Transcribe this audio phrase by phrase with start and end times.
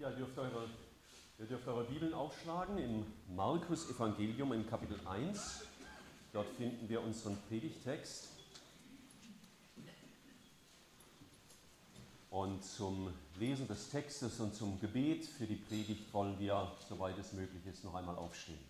[0.00, 0.68] Ja, dürft eure,
[1.40, 5.62] ihr dürft eure Bibeln aufschlagen im Markus Evangelium in Kapitel 1.
[6.32, 8.28] Dort finden wir unseren Predigtext.
[12.30, 17.32] Und zum Lesen des Textes und zum Gebet für die Predigt wollen wir, soweit es
[17.32, 18.60] möglich ist, noch einmal aufstehen.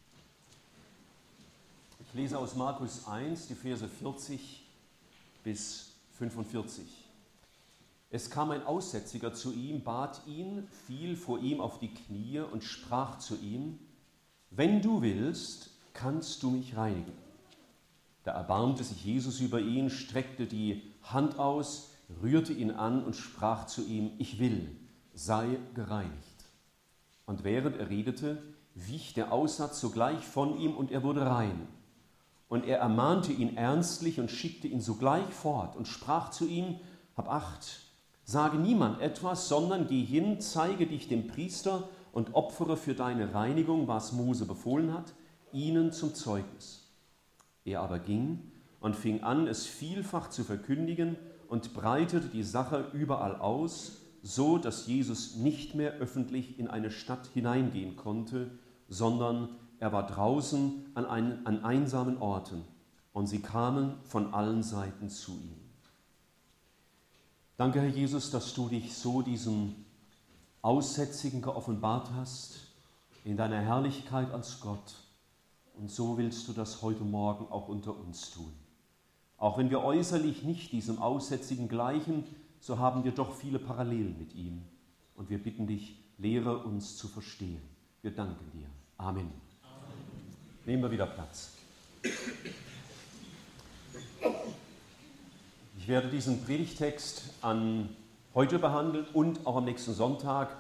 [2.00, 4.62] Ich lese aus Markus 1 die Verse 40
[5.44, 7.07] bis 45.
[8.10, 12.64] Es kam ein Aussätziger zu ihm, bat ihn, fiel vor ihm auf die Knie und
[12.64, 13.78] sprach zu ihm,
[14.50, 17.12] wenn du willst, kannst du mich reinigen.
[18.24, 21.90] Da erbarmte sich Jesus über ihn, streckte die Hand aus,
[22.22, 24.74] rührte ihn an und sprach zu ihm, ich will,
[25.12, 26.44] sei gereinigt.
[27.26, 28.42] Und während er redete,
[28.74, 31.68] wich der Aussatz sogleich von ihm und er wurde rein.
[32.48, 36.80] Und er ermahnte ihn ernstlich und schickte ihn sogleich fort und sprach zu ihm,
[37.14, 37.87] hab acht,
[38.30, 43.88] Sage niemand etwas, sondern geh hin, zeige dich dem Priester und opfere für deine Reinigung,
[43.88, 45.14] was Mose befohlen hat,
[45.50, 46.92] ihnen zum Zeugnis.
[47.64, 51.16] Er aber ging und fing an, es vielfach zu verkündigen
[51.48, 57.28] und breitete die Sache überall aus, so dass Jesus nicht mehr öffentlich in eine Stadt
[57.32, 58.50] hineingehen konnte,
[58.90, 62.62] sondern er war draußen an, ein, an einsamen Orten
[63.14, 65.67] und sie kamen von allen Seiten zu ihm.
[67.58, 69.74] Danke, Herr Jesus, dass du dich so diesem
[70.62, 72.60] Aussätzigen geoffenbart hast,
[73.24, 74.94] in deiner Herrlichkeit als Gott.
[75.74, 78.52] Und so willst du das heute Morgen auch unter uns tun.
[79.38, 82.22] Auch wenn wir äußerlich nicht diesem Aussätzigen gleichen,
[82.60, 84.62] so haben wir doch viele Parallelen mit ihm.
[85.16, 87.60] Und wir bitten dich, lehre uns zu verstehen.
[88.02, 88.68] Wir danken dir.
[88.98, 89.32] Amen.
[89.64, 89.98] Amen.
[90.64, 91.54] Nehmen wir wieder Platz.
[95.88, 97.88] Ich werde diesen Predigtext an
[98.34, 100.54] heute behandeln und auch am nächsten Sonntag.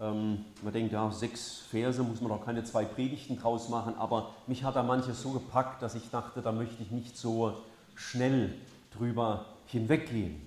[0.00, 4.30] Ähm, man denkt, ja, sechs Verse muss man doch keine zwei Predigten draus machen, aber
[4.46, 7.52] mich hat da manches so gepackt, dass ich dachte, da möchte ich nicht so
[7.96, 8.54] schnell
[8.96, 10.40] drüber hinweggehen.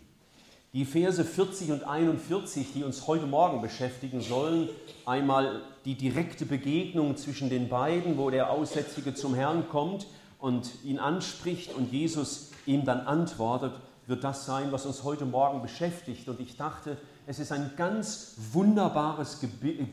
[0.73, 4.69] Die Verse 40 und 41, die uns heute Morgen beschäftigen sollen,
[5.05, 10.07] einmal die direkte Begegnung zwischen den beiden, wo der Aussätzige zum Herrn kommt
[10.39, 13.73] und ihn anspricht und Jesus ihm dann antwortet
[14.07, 16.27] wird das sein, was uns heute Morgen beschäftigt.
[16.29, 19.39] Und ich dachte, es ist ein ganz wunderbares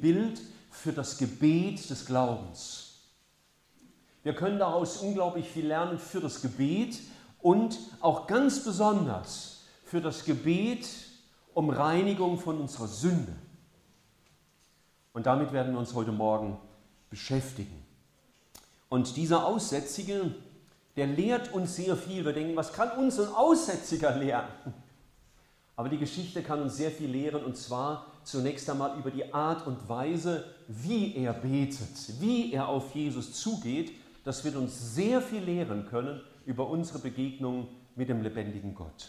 [0.00, 0.40] Bild
[0.70, 2.92] für das Gebet des Glaubens.
[4.22, 6.98] Wir können daraus unglaublich viel lernen für das Gebet
[7.40, 10.86] und auch ganz besonders für das Gebet
[11.54, 13.34] um Reinigung von unserer Sünde.
[15.12, 16.58] Und damit werden wir uns heute Morgen
[17.10, 17.84] beschäftigen.
[18.88, 20.34] Und dieser Aussätzige,
[20.96, 22.24] der lehrt uns sehr viel.
[22.24, 24.48] Wir denken, was kann uns ein Aussätziger lehren?
[25.76, 29.66] Aber die Geschichte kann uns sehr viel lehren und zwar zunächst einmal über die Art
[29.66, 33.92] und Weise, wie er betet, wie er auf Jesus zugeht.
[34.24, 39.08] Das wird uns sehr viel lehren können über unsere Begegnung mit dem lebendigen Gott.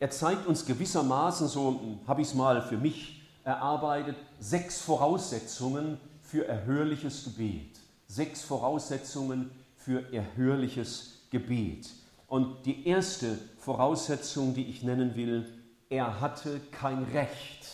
[0.00, 6.46] Er zeigt uns gewissermaßen, so habe ich es mal für mich erarbeitet, sechs Voraussetzungen für
[6.46, 7.78] erhörliches Gebet.
[8.06, 11.88] Sechs Voraussetzungen für erhörliches Gebet.
[12.26, 15.46] Und die erste Voraussetzung, die ich nennen will,
[15.88, 17.66] er hatte kein Recht,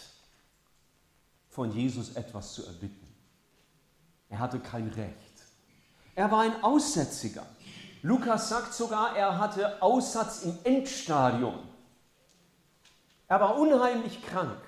[1.51, 3.07] von Jesus etwas zu erbitten.
[4.29, 5.15] Er hatte kein Recht.
[6.15, 7.47] Er war ein Aussätziger.
[8.03, 11.59] Lukas sagt sogar, er hatte Aussatz im Endstadium.
[13.29, 14.59] Er war unheimlich krank,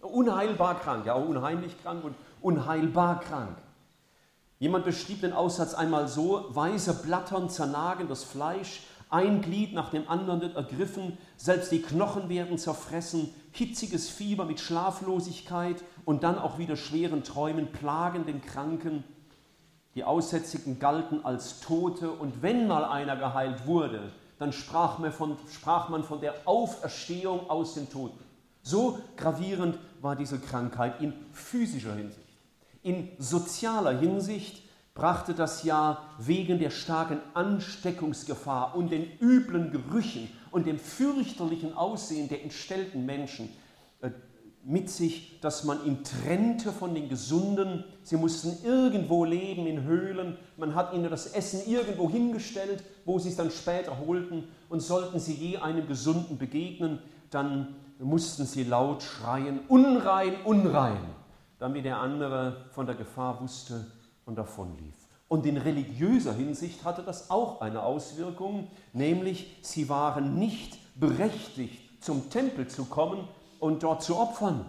[0.00, 3.56] unheilbar krank, ja, unheimlich krank und unheilbar krank.
[4.64, 8.80] Jemand beschrieb den Aussatz einmal so, weiße Blattern zernagen das Fleisch,
[9.10, 14.60] ein Glied nach dem anderen wird ergriffen, selbst die Knochen werden zerfressen, hitziges Fieber mit
[14.60, 19.04] Schlaflosigkeit und dann auch wieder schweren Träumen plagen den Kranken.
[19.96, 25.36] Die Aussätzigen galten als Tote und wenn mal einer geheilt wurde, dann sprach man von,
[25.52, 28.24] sprach man von der Auferstehung aus den Toten.
[28.62, 32.23] So gravierend war diese Krankheit in physischer Hinsicht.
[32.84, 40.66] In sozialer Hinsicht brachte das Jahr wegen der starken Ansteckungsgefahr und den üblen Gerüchen und
[40.66, 43.48] dem fürchterlichen Aussehen der entstellten Menschen
[44.02, 44.10] äh,
[44.64, 47.84] mit sich, dass man ihn trennte von den Gesunden.
[48.02, 50.36] Sie mussten irgendwo leben in Höhlen.
[50.58, 54.44] Man hat ihnen das Essen irgendwo hingestellt, wo sie es dann später holten.
[54.68, 56.98] Und sollten sie je einem Gesunden begegnen,
[57.30, 61.23] dann mussten sie laut schreien, unrein, unrein
[61.58, 63.86] damit der andere von der Gefahr wusste
[64.26, 64.94] und davonlief.
[65.28, 72.30] Und in religiöser Hinsicht hatte das auch eine Auswirkung, nämlich sie waren nicht berechtigt, zum
[72.30, 73.26] Tempel zu kommen
[73.58, 74.66] und dort zu opfern.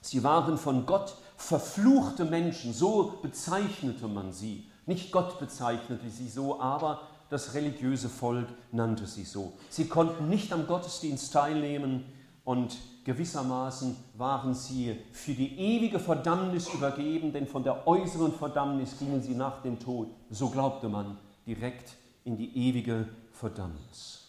[0.00, 4.66] Sie waren von Gott verfluchte Menschen, so bezeichnete man sie.
[4.86, 9.52] Nicht Gott bezeichnete sie so, aber das religiöse Volk nannte sie so.
[9.70, 12.04] Sie konnten nicht am Gottesdienst teilnehmen
[12.44, 19.22] und gewissermaßen waren sie für die ewige Verdammnis übergeben, denn von der äußeren Verdammnis gingen
[19.22, 21.94] sie nach dem Tod, so glaubte man, direkt
[22.24, 24.28] in die ewige Verdammnis.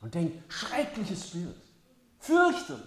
[0.00, 1.56] Und denkt, schreckliches Bild,
[2.18, 2.84] fürchterlich.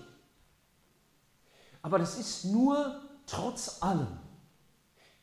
[1.82, 4.08] Aber das ist nur trotz allem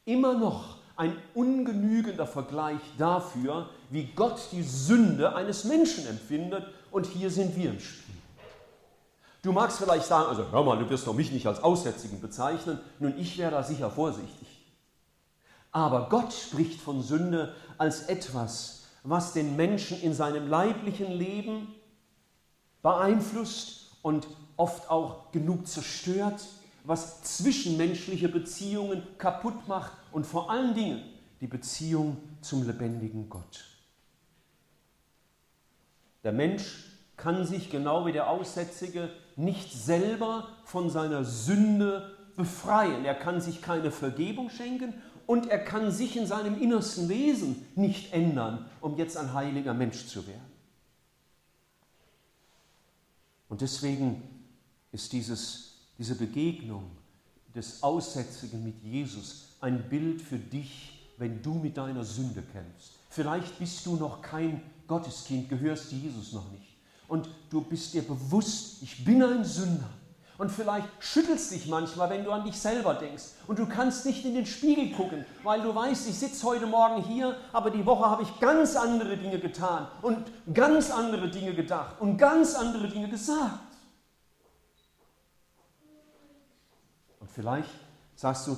[0.05, 6.67] immer noch ein ungenügender Vergleich dafür, wie Gott die Sünde eines Menschen empfindet.
[6.91, 8.18] Und hier sind wir im Spiel.
[9.49, 12.79] Du magst vielleicht sagen, also hör mal, du wirst doch mich nicht als Aussätzigen bezeichnen.
[12.99, 14.47] Nun, ich wäre da sicher vorsichtig.
[15.73, 21.75] Aber Gott spricht von Sünde als etwas, was den Menschen in seinem leiblichen Leben
[22.83, 24.29] beeinflusst und
[24.59, 26.45] oft auch genug zerstört,
[26.85, 31.03] was zwischenmenschliche Beziehungen kaputt macht und vor allen Dingen
[31.41, 33.65] die Beziehung zum lebendigen Gott.
[36.23, 36.85] Der Mensch
[37.17, 39.09] kann sich genau wie der Aussätzige
[39.39, 43.05] nicht selber von seiner Sünde befreien.
[43.05, 44.95] Er kann sich keine Vergebung schenken
[45.27, 50.07] und er kann sich in seinem innersten Wesen nicht ändern, um jetzt ein heiliger Mensch
[50.07, 50.41] zu werden.
[53.49, 54.23] Und deswegen
[54.93, 56.91] ist dieses, diese Begegnung
[57.55, 62.93] des Aussätzigen mit Jesus ein Bild für dich, wenn du mit deiner Sünde kämpfst.
[63.09, 66.68] Vielleicht bist du noch kein Gotteskind, gehörst Jesus noch nicht.
[67.09, 69.89] Und du bist dir bewusst, ich bin ein Sünder.
[70.37, 73.25] Und vielleicht schüttelst dich manchmal, wenn du an dich selber denkst.
[73.49, 77.03] Und du kannst nicht in den Spiegel gucken, weil du weißt, ich sitze heute Morgen
[77.03, 82.01] hier, aber die Woche habe ich ganz andere Dinge getan und ganz andere Dinge gedacht
[82.01, 83.59] und ganz andere Dinge gesagt.
[87.19, 87.71] Und vielleicht
[88.15, 88.57] sagst du,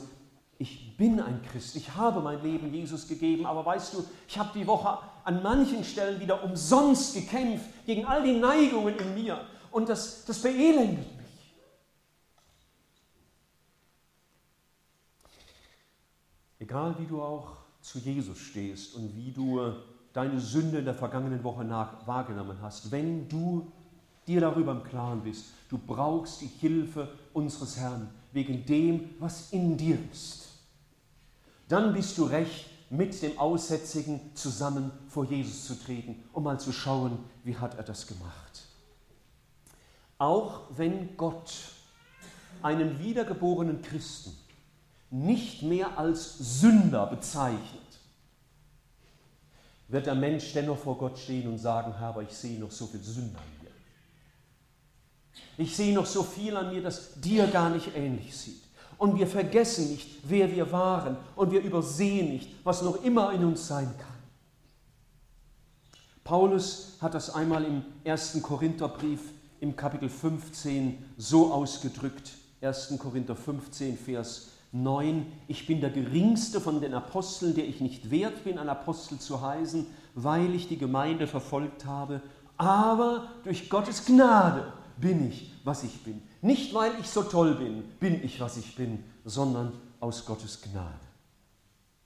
[0.60, 4.50] ich bin ein Christ, ich habe mein Leben Jesus gegeben, aber weißt du, ich habe
[4.54, 9.40] die Woche an manchen Stellen wieder umsonst gekämpft gegen all die Neigungen in mir.
[9.70, 11.54] Und das, das beelendet mich.
[16.58, 19.62] Egal wie du auch zu Jesus stehst und wie du
[20.12, 21.66] deine Sünde in der vergangenen Woche
[22.04, 23.72] wahrgenommen hast, wenn du
[24.26, 29.77] dir darüber im Klaren bist, du brauchst die Hilfe unseres Herrn wegen dem, was in
[29.77, 30.49] dir ist,
[31.69, 36.73] dann bist du recht, mit dem Aussätzigen zusammen vor Jesus zu treten, um mal zu
[36.73, 38.65] schauen, wie hat er das gemacht.
[40.19, 41.53] Auch wenn Gott
[42.62, 44.32] einen wiedergeborenen Christen
[45.11, 47.81] nicht mehr als Sünder bezeichnet,
[49.88, 52.87] wird der Mensch dennoch vor Gott stehen und sagen, Herr, aber ich sehe noch so
[52.87, 53.59] viel Sünder mir.
[55.58, 58.62] Ich sehe noch so viel an mir, das dir gar nicht ähnlich sieht.
[58.96, 63.44] Und wir vergessen nicht, wer wir waren und wir übersehen nicht, was noch immer in
[63.44, 64.10] uns sein kann.
[66.25, 69.20] Paulus hat das einmal im ersten Korintherbrief
[69.60, 72.32] im Kapitel 15 so ausgedrückt.
[72.60, 72.94] 1.
[72.98, 78.44] Korinther 15, Vers 9, ich bin der geringste von den Aposteln, der ich nicht wert
[78.44, 82.20] bin, ein Apostel zu heißen, weil ich die Gemeinde verfolgt habe,
[82.56, 86.23] aber durch Gottes Gnade bin ich, was ich bin.
[86.43, 90.94] Nicht, weil ich so toll bin, bin ich, was ich bin, sondern aus Gottes Gnade.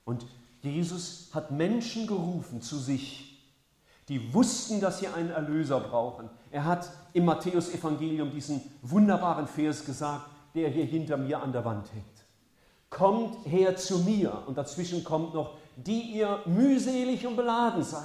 [0.03, 0.25] Und
[0.61, 3.43] Jesus hat Menschen gerufen zu sich,
[4.07, 6.29] die wussten, dass sie einen Erlöser brauchen.
[6.51, 11.91] Er hat im Matthäusevangelium diesen wunderbaren Vers gesagt, der hier hinter mir an der Wand
[11.93, 12.15] hängt
[12.95, 14.43] kommt her zu mir.
[14.47, 18.01] Und dazwischen kommt noch, die ihr mühselig und beladen seid.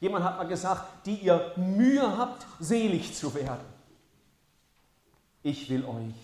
[0.00, 3.71] Jemand hat mal gesagt, die ihr Mühe habt, selig zu werden.
[5.42, 6.14] Ich will euch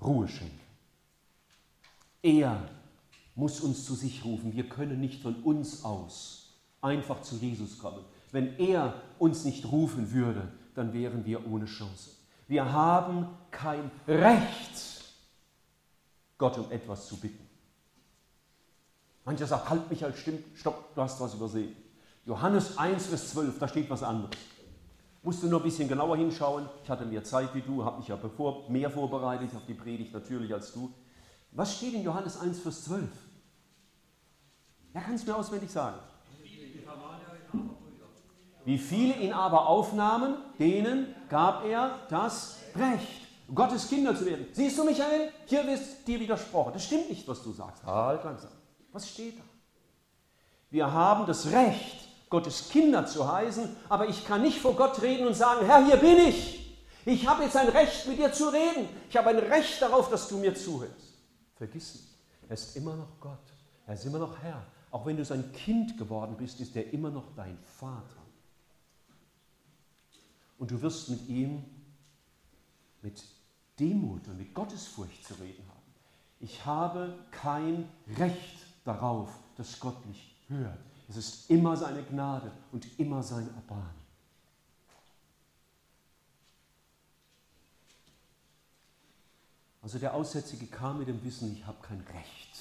[0.00, 0.60] Ruhe schenken.
[2.22, 2.68] Er
[3.34, 4.54] muss uns zu sich rufen.
[4.54, 6.42] Wir können nicht von uns aus
[6.80, 8.04] einfach zu Jesus kommen.
[8.32, 12.10] Wenn er uns nicht rufen würde, dann wären wir ohne Chance.
[12.48, 15.04] Wir haben kein Recht,
[16.38, 17.48] Gott um etwas zu bitten.
[19.24, 21.76] Mancher sagt, halt mich halt, stimmt, stopp, du hast was übersehen.
[22.26, 24.36] Johannes 1, Vers 12, da steht was anderes.
[25.22, 26.68] Musst du nur ein bisschen genauer hinschauen.
[26.82, 30.12] Ich hatte mehr Zeit wie du, habe mich ja bevor, mehr vorbereitet auf die Predigt
[30.12, 30.92] natürlich als du.
[31.52, 33.08] Was steht in Johannes 1, Vers 12?
[34.92, 35.96] Wer kann es mir auswendig sagen?
[38.64, 43.22] Wie viele ihn aber aufnahmen, denen gab er das Recht.
[43.54, 44.46] Gottes Kinder zu werden.
[44.52, 45.30] Siehst du, Michael?
[45.46, 46.72] Hier wird dir widersprochen.
[46.72, 47.84] Das stimmt nicht, was du sagst.
[47.84, 48.52] Halt langsam.
[48.92, 49.42] Was steht da?
[50.70, 55.26] Wir haben das Recht, Gottes Kinder zu heißen, aber ich kann nicht vor Gott reden
[55.26, 56.80] und sagen, Herr, hier bin ich.
[57.04, 58.88] Ich habe jetzt ein Recht, mit dir zu reden.
[59.10, 61.18] Ich habe ein Recht darauf, dass du mir zuhörst.
[61.56, 62.08] Vergiss nicht,
[62.48, 63.38] er ist immer noch Gott.
[63.86, 64.64] Er ist immer noch Herr.
[64.90, 68.22] Auch wenn du sein Kind geworden bist, ist er immer noch dein Vater.
[70.58, 71.62] Und du wirst mit ihm
[73.02, 73.22] mit
[73.78, 75.80] Demut und mit Gottesfurcht zu reden haben.
[76.40, 80.91] Ich habe kein Recht darauf, dass Gott mich hört.
[81.12, 84.02] Es ist immer seine Gnade und immer sein Erbarmen.
[89.82, 92.56] Also der Aussätzige kam mit dem Wissen, ich habe kein Recht.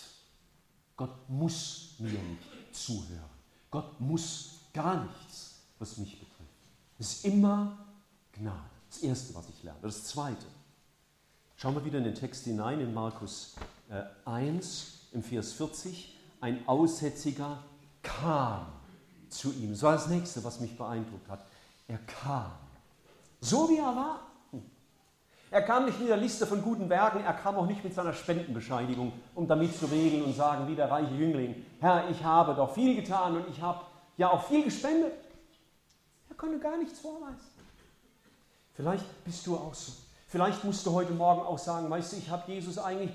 [0.97, 3.29] Gott muss mir nicht zuhören.
[3.69, 6.41] Gott muss gar nichts, was mich betrifft.
[6.99, 7.77] Es ist immer
[8.33, 8.69] Gnade.
[8.89, 9.79] Das Erste, was ich lerne.
[9.81, 10.45] Das Zweite.
[11.55, 13.55] Schauen wir wieder in den Text hinein, in Markus
[13.89, 16.17] äh, 1, im Vers 40.
[16.41, 17.63] Ein Aussätziger
[18.03, 18.67] kam
[19.29, 19.75] zu ihm.
[19.75, 21.45] So das nächste, was mich beeindruckt hat.
[21.87, 22.51] Er kam.
[23.39, 24.19] So wie er war.
[25.51, 28.13] Er kam nicht mit der Liste von guten Werken, er kam auch nicht mit seiner
[28.13, 32.73] Spendenbescheinigung, um damit zu regeln und sagen, wie der reiche Jüngling, Herr, ich habe doch
[32.73, 33.81] viel getan und ich habe
[34.15, 35.11] ja auch viel gespendet.
[36.29, 37.51] Er konnte gar nichts vorweisen.
[38.75, 39.91] Vielleicht bist du auch so.
[40.27, 43.11] Vielleicht musst du heute Morgen auch sagen, weißt du, ich habe Jesus eigentlich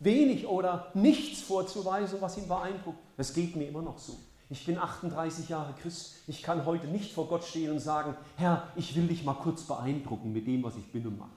[0.00, 2.98] wenig oder nichts vorzuweisen, was ihn beeindruckt.
[3.16, 4.18] Das geht mir immer noch so.
[4.48, 6.16] Ich bin 38 Jahre Christ.
[6.26, 9.62] Ich kann heute nicht vor Gott stehen und sagen, Herr, ich will dich mal kurz
[9.62, 11.30] beeindrucken mit dem, was ich bin und mache.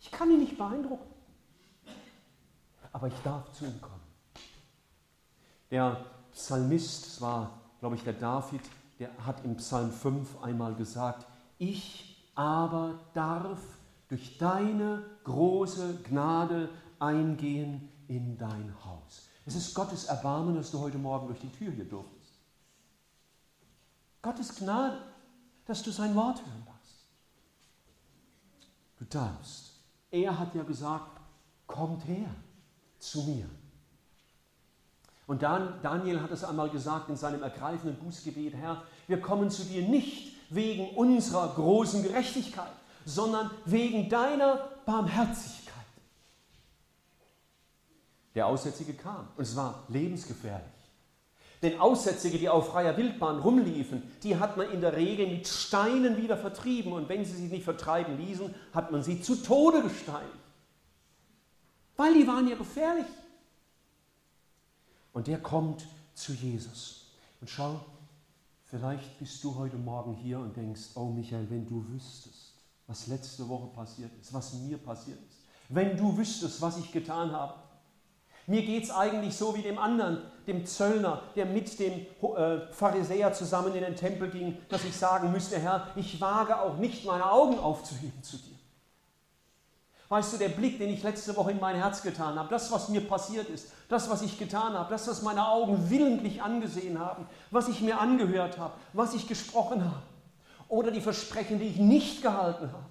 [0.00, 1.12] Ich kann ihn nicht beeindrucken.
[2.92, 4.00] Aber ich darf zu ihm kommen.
[5.72, 8.60] Der Psalmist, das war, glaube ich, der David,
[9.00, 11.26] der hat im Psalm 5 einmal gesagt,
[11.58, 13.58] ich aber darf
[14.08, 16.68] durch deine große Gnade
[16.98, 19.28] eingehen in dein Haus.
[19.46, 22.38] Es ist Gottes Erbarmen, dass du heute Morgen durch die Tür hier durftest.
[24.22, 24.98] Gottes Gnade,
[25.66, 27.06] dass du sein Wort hören darfst.
[28.98, 29.72] Du darfst.
[30.10, 31.20] Er hat ja gesagt,
[31.66, 32.30] kommt her
[32.98, 33.48] zu mir.
[35.26, 39.64] Und dann, Daniel hat es einmal gesagt in seinem ergreifenden Bußgebet, Herr, wir kommen zu
[39.64, 42.72] dir nicht wegen unserer großen Gerechtigkeit,
[43.04, 45.74] sondern wegen deiner Barmherzigkeit.
[48.34, 50.74] Der Aussätzige kam und es war lebensgefährlich.
[51.62, 56.18] Denn Aussätzige, die auf freier Wildbahn rumliefen, die hat man in der Regel mit Steinen
[56.18, 56.92] wieder vertrieben.
[56.92, 60.34] Und wenn sie sich nicht vertreiben ließen, hat man sie zu Tode gesteinigt.
[61.96, 63.06] Weil die waren ja gefährlich.
[65.14, 67.06] Und der kommt zu Jesus.
[67.40, 67.80] Und schau,
[68.64, 72.53] vielleicht bist du heute Morgen hier und denkst, oh Michael, wenn du wüsstest,
[72.86, 75.38] was letzte Woche passiert ist, was mir passiert ist,
[75.68, 77.54] wenn du wüsstest, was ich getan habe.
[78.46, 83.32] Mir geht es eigentlich so wie dem anderen, dem Zöllner, der mit dem äh, Pharisäer
[83.32, 87.30] zusammen in den Tempel ging, dass ich sagen müsste, Herr, ich wage auch nicht meine
[87.30, 88.54] Augen aufzuheben zu dir.
[90.10, 92.90] Weißt du, der Blick, den ich letzte Woche in mein Herz getan habe, das, was
[92.90, 97.26] mir passiert ist, das, was ich getan habe, das, was meine Augen willentlich angesehen haben,
[97.50, 100.02] was ich mir angehört habe, was ich gesprochen habe,
[100.74, 102.84] oder die Versprechen, die ich nicht gehalten habe.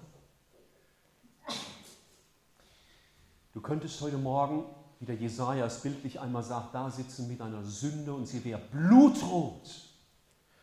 [3.52, 4.64] Du könntest heute Morgen,
[5.00, 8.60] wie der Jesaja es bildlich einmal sagt, da sitzen mit einer Sünde und sie wäre
[8.72, 9.70] blutrot.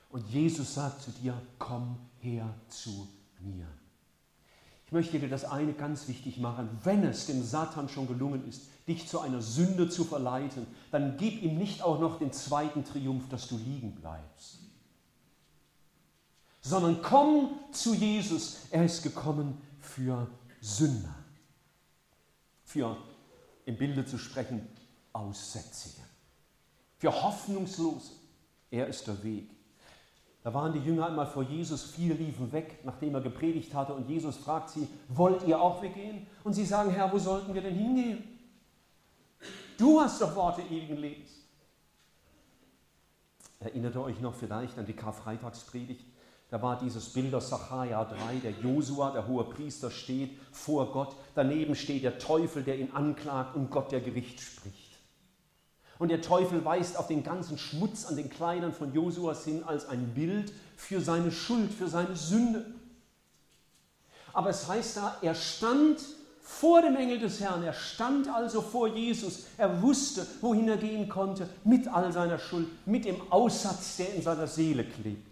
[0.09, 3.07] Und Jesus sagt zu dir: Komm her zu
[3.39, 3.67] mir.
[4.87, 6.69] Ich möchte dir das eine ganz wichtig machen.
[6.83, 11.43] Wenn es dem Satan schon gelungen ist, dich zu einer Sünde zu verleiten, dann gib
[11.43, 14.60] ihm nicht auch noch den zweiten Triumph, dass du liegen bleibst.
[16.61, 18.67] Sondern komm zu Jesus.
[18.69, 20.27] Er ist gekommen für
[20.61, 21.15] Sünder.
[22.63, 22.95] Für,
[23.65, 24.67] im Bilde zu sprechen,
[25.11, 26.01] Aussätzige.
[26.97, 28.11] Für Hoffnungslose.
[28.69, 29.49] Er ist der Weg.
[30.43, 34.09] Da waren die Jünger einmal vor Jesus, viele liefen weg, nachdem er gepredigt hatte, und
[34.09, 36.25] Jesus fragt sie, wollt ihr auch weggehen?
[36.43, 38.23] Und sie sagen, Herr, wo sollten wir denn hingehen?
[39.77, 41.29] Du hast doch Worte ewigen Lebens.
[43.59, 46.05] Erinnert ihr euch noch vielleicht an die Karfreitagspredigt?
[46.51, 51.15] Da war dieses Bild aus Sacharja 3, der Josua, der hohe Priester, steht vor Gott.
[51.33, 54.97] Daneben steht der Teufel, der ihn anklagt und Gott, der Gericht spricht.
[55.97, 59.87] Und der Teufel weist auf den ganzen Schmutz an den Kleidern von Josuas hin als
[59.87, 62.65] ein Bild für seine Schuld, für seine Sünde.
[64.33, 66.01] Aber es heißt da, er stand
[66.41, 71.07] vor dem Engel des Herrn, er stand also vor Jesus, er wusste, wohin er gehen
[71.07, 75.30] konnte, mit all seiner Schuld, mit dem Aussatz, der in seiner Seele klebte.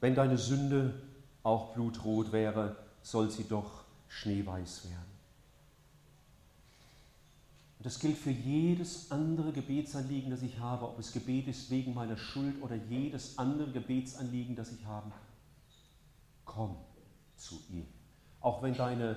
[0.00, 0.94] Wenn deine Sünde
[1.42, 5.16] auch blutrot wäre, soll sie doch schneeweiß werden.
[7.86, 12.16] das gilt für jedes andere Gebetsanliegen, das ich habe, ob es Gebet ist wegen meiner
[12.16, 15.12] Schuld oder jedes andere Gebetsanliegen, das ich kann.
[16.44, 16.74] Komm
[17.36, 17.86] zu ihm.
[18.40, 19.16] Auch wenn deine,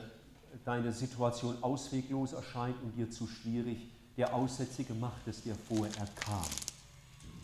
[0.66, 6.08] deine Situation ausweglos erscheint und dir zu schwierig, der Aussätzige macht es dir vor, er
[6.24, 6.46] kam.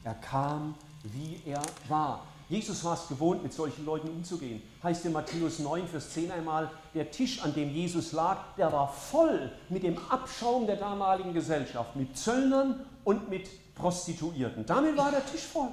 [0.03, 2.27] Er kam, wie er war.
[2.47, 4.61] Jesus war es gewohnt, mit solchen Leuten umzugehen.
[4.83, 8.87] Heißt in Matthäus 9, Vers 10 einmal, der Tisch, an dem Jesus lag, der war
[8.87, 14.65] voll mit dem Abschaum der damaligen Gesellschaft, mit Zöllnern und mit Prostituierten.
[14.65, 15.69] Damit war der Tisch voll.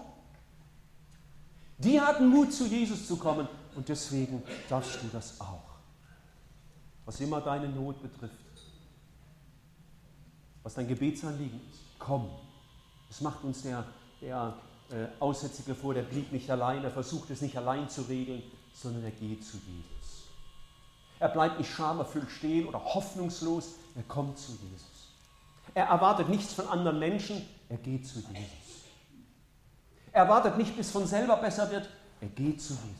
[1.76, 5.72] Die hatten Mut, zu Jesus zu kommen und deswegen darfst du das auch.
[7.04, 8.34] Was immer deine Not betrifft,
[10.62, 12.30] was dein Gebetsanliegen ist, komm.
[13.08, 13.84] Das macht uns der,
[14.20, 14.54] der
[14.92, 18.42] äh, Aussätzige vor, der blieb nicht allein, er versucht es nicht allein zu regeln,
[18.74, 20.28] sondern er geht zu Jesus.
[21.18, 25.12] Er bleibt nicht schamerfüllt stehen oder hoffnungslos, er kommt zu Jesus.
[25.74, 28.82] Er erwartet nichts von anderen Menschen, er geht zu Jesus.
[30.12, 31.88] Er wartet nicht, bis von selber besser wird,
[32.20, 32.92] er geht zu Jesus.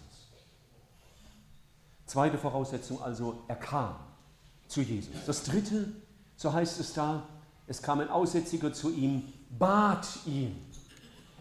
[2.06, 3.96] Zweite Voraussetzung also, er kam
[4.66, 5.14] zu Jesus.
[5.26, 5.92] Das dritte,
[6.36, 7.22] so heißt es da,
[7.66, 10.71] es kam ein Aussätziger zu ihm, bat ihn.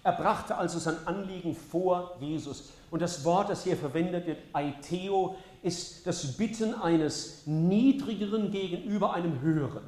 [0.04, 2.70] Er brachte also sein Anliegen vor Jesus.
[2.90, 9.42] Und das Wort, das hier verwendet wird, Aiteo, ist das Bitten eines Niedrigeren gegenüber einem
[9.42, 9.84] Höheren.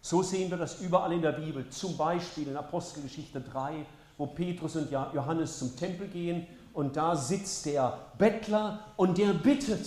[0.00, 3.84] So sehen wir das überall in der Bibel, zum Beispiel in Apostelgeschichte 3,
[4.16, 9.86] wo Petrus und Johannes zum Tempel gehen und da sitzt der Bettler und der bittet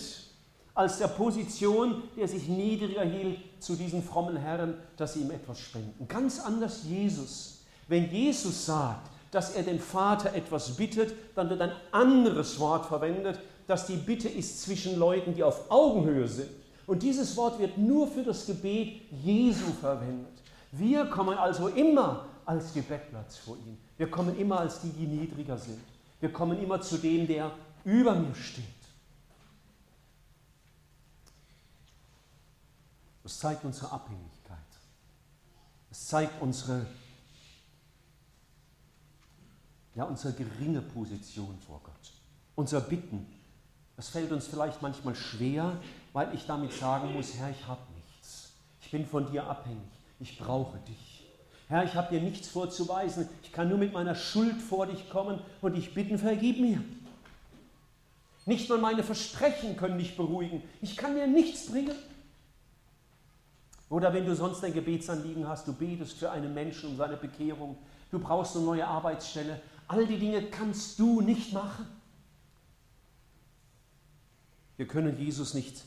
[0.73, 5.59] als der Position, der sich niedriger hielt zu diesen frommen Herren, dass sie ihm etwas
[5.59, 6.07] spenden.
[6.07, 7.61] Ganz anders Jesus.
[7.87, 13.39] Wenn Jesus sagt, dass er den Vater etwas bittet, dann wird ein anderes Wort verwendet,
[13.67, 16.49] dass die Bitte ist zwischen Leuten, die auf Augenhöhe sind.
[16.85, 20.33] Und dieses Wort wird nur für das Gebet Jesu verwendet.
[20.71, 23.77] Wir kommen also immer als Bettler vor ihm.
[23.97, 25.79] Wir kommen immer als die, die niedriger sind.
[26.19, 27.51] Wir kommen immer zu dem, der
[27.85, 28.65] über mir steht.
[33.23, 34.57] Das zeigt unsere Abhängigkeit.
[35.91, 36.85] Es zeigt unsere,
[39.95, 42.13] ja, unsere geringe Position vor Gott.
[42.55, 43.25] Unser Bitten.
[43.95, 45.77] Das fällt uns vielleicht manchmal schwer,
[46.13, 48.53] weil ich damit sagen muss, Herr, ich habe nichts.
[48.81, 49.79] Ich bin von dir abhängig.
[50.19, 51.27] Ich brauche dich.
[51.67, 53.29] Herr, ich habe dir nichts vorzuweisen.
[53.43, 56.83] Ich kann nur mit meiner Schuld vor dich kommen und dich bitten, vergib mir.
[58.45, 60.63] Nicht mal meine Versprechen können mich beruhigen.
[60.81, 61.95] Ich kann dir nichts bringen.
[63.89, 67.77] Oder wenn du sonst ein Gebetsanliegen hast, du betest für einen Menschen um seine Bekehrung,
[68.09, 71.85] du brauchst eine neue Arbeitsstelle, all die Dinge kannst du nicht machen.
[74.77, 75.83] Wir können Jesus nicht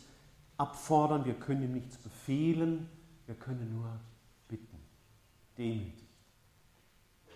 [0.59, 2.89] abfordern, wir können ihm nichts befehlen,
[3.27, 3.89] wir können nur
[4.47, 4.77] bitten,
[5.57, 6.07] demütig,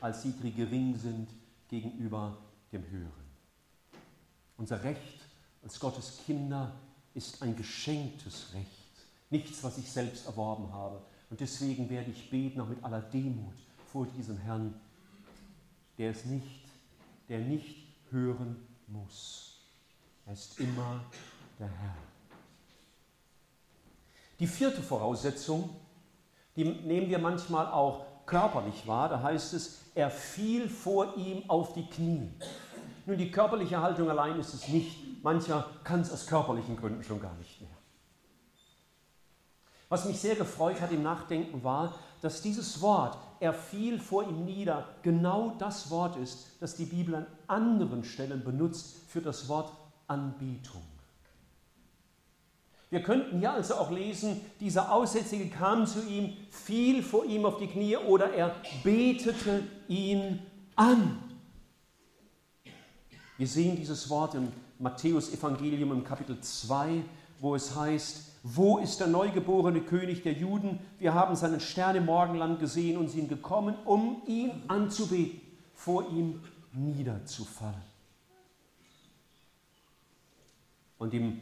[0.02, 1.30] als sie, die gering sind
[1.68, 2.36] gegenüber
[2.70, 3.28] dem Höheren.
[4.58, 5.20] Unser Recht
[5.62, 6.74] als Gottes Kinder
[7.14, 8.68] ist ein geschenktes Recht
[9.30, 11.00] nichts, was ich selbst erworben habe.
[11.30, 13.54] Und deswegen werde ich beten, auch mit aller Demut
[13.90, 14.74] vor diesem Herrn,
[15.98, 16.64] der es nicht,
[17.28, 18.56] der nicht hören
[18.86, 19.60] muss.
[20.26, 21.04] Er ist immer
[21.58, 21.96] der Herr.
[24.38, 25.70] Die vierte Voraussetzung,
[26.54, 29.08] die nehmen wir manchmal auch körperlich wahr.
[29.08, 32.30] Da heißt es, er fiel vor ihm auf die Knie.
[33.06, 35.24] Nun, die körperliche Haltung allein ist es nicht.
[35.24, 37.77] Mancher kann es aus körperlichen Gründen schon gar nicht mehr.
[39.88, 44.44] Was mich sehr gefreut hat im Nachdenken war, dass dieses Wort, er fiel vor ihm
[44.44, 49.72] nieder, genau das Wort ist, das die Bibel an anderen Stellen benutzt für das Wort
[50.08, 50.82] Anbetung.
[52.90, 57.58] Wir könnten hier also auch lesen, dieser Aussätzige kam zu ihm, fiel vor ihm auf
[57.58, 60.40] die Knie oder er betete ihn
[60.74, 61.18] an.
[63.36, 67.02] Wir sehen dieses Wort im Matthäus Evangelium im Kapitel 2,
[67.40, 70.78] wo es heißt, wo ist der neugeborene König der Juden?
[70.98, 75.40] Wir haben seinen Stern im Morgenland gesehen und sind gekommen, um ihn anzubeten,
[75.74, 76.40] vor ihm
[76.72, 77.88] niederzufallen.
[80.98, 81.40] Und im,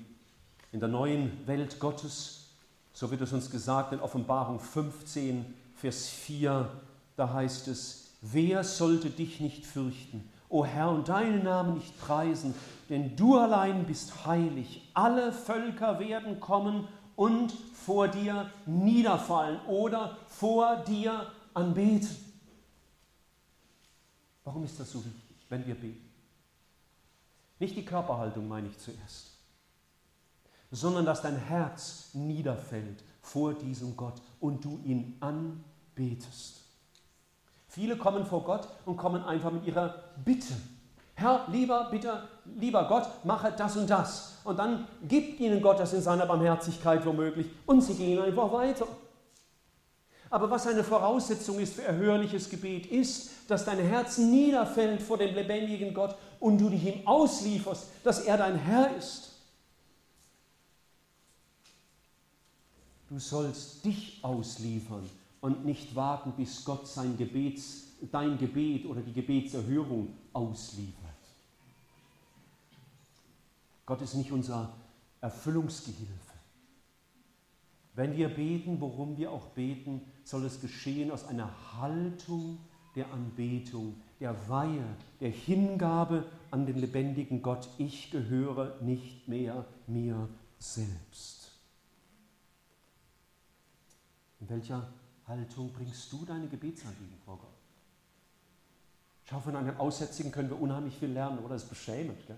[0.72, 2.48] in der neuen Welt Gottes,
[2.92, 5.44] so wird es uns gesagt in Offenbarung 15,
[5.76, 6.70] Vers 4,
[7.16, 10.28] da heißt es, wer sollte dich nicht fürchten?
[10.48, 12.54] O Herr, und deinen Namen nicht preisen,
[12.88, 14.88] denn du allein bist heilig.
[14.94, 22.16] Alle Völker werden kommen und vor dir niederfallen oder vor dir anbeten.
[24.44, 26.09] Warum ist das so wichtig, wenn wir beten?
[27.59, 29.32] Nicht die Körperhaltung meine ich zuerst,
[30.70, 36.65] sondern dass dein Herz niederfällt vor diesem Gott und du ihn anbetest.
[37.76, 40.54] Viele kommen vor Gott und kommen einfach mit ihrer Bitte.
[41.12, 42.26] Herr, lieber, bitte,
[42.58, 44.38] lieber Gott, mache das und das.
[44.44, 48.86] Und dann gibt ihnen Gott das in seiner Barmherzigkeit womöglich und sie gehen einfach weiter.
[50.30, 55.34] Aber was eine Voraussetzung ist für erhörliches Gebet, ist, dass dein Herz niederfällt vor dem
[55.34, 59.32] lebendigen Gott und du dich ihm auslieferst, dass er dein Herr ist.
[63.10, 65.06] Du sollst dich ausliefern
[65.40, 71.05] und nicht warten, bis Gott sein Gebets, dein Gebet oder die Gebetserhörung ausliefert.
[73.85, 74.72] Gott ist nicht unser
[75.20, 76.12] Erfüllungsgehilfe.
[77.94, 82.59] Wenn wir beten, worum wir auch beten, soll es geschehen aus einer Haltung
[82.94, 84.85] der Anbetung, der Weihe,
[85.20, 87.68] der Hingabe an den lebendigen Gott.
[87.79, 91.53] Ich gehöre nicht mehr mir selbst.
[94.40, 94.88] In welcher
[95.26, 97.48] Haltung bringst du deine Gebetsanliegen vor Gott?
[99.24, 101.54] Schau, von einem Aussätzigen können wir unheimlich viel lernen, oder?
[101.54, 102.24] Das ist beschämend.
[102.26, 102.36] Gell?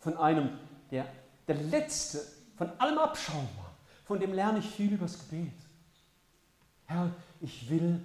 [0.00, 0.50] Von einem,
[0.90, 1.06] der
[1.46, 2.20] der Letzte
[2.56, 5.52] von allem Abschaum war, von dem lerne ich viel übers Gebet.
[6.86, 7.10] Herr,
[7.40, 8.00] ich will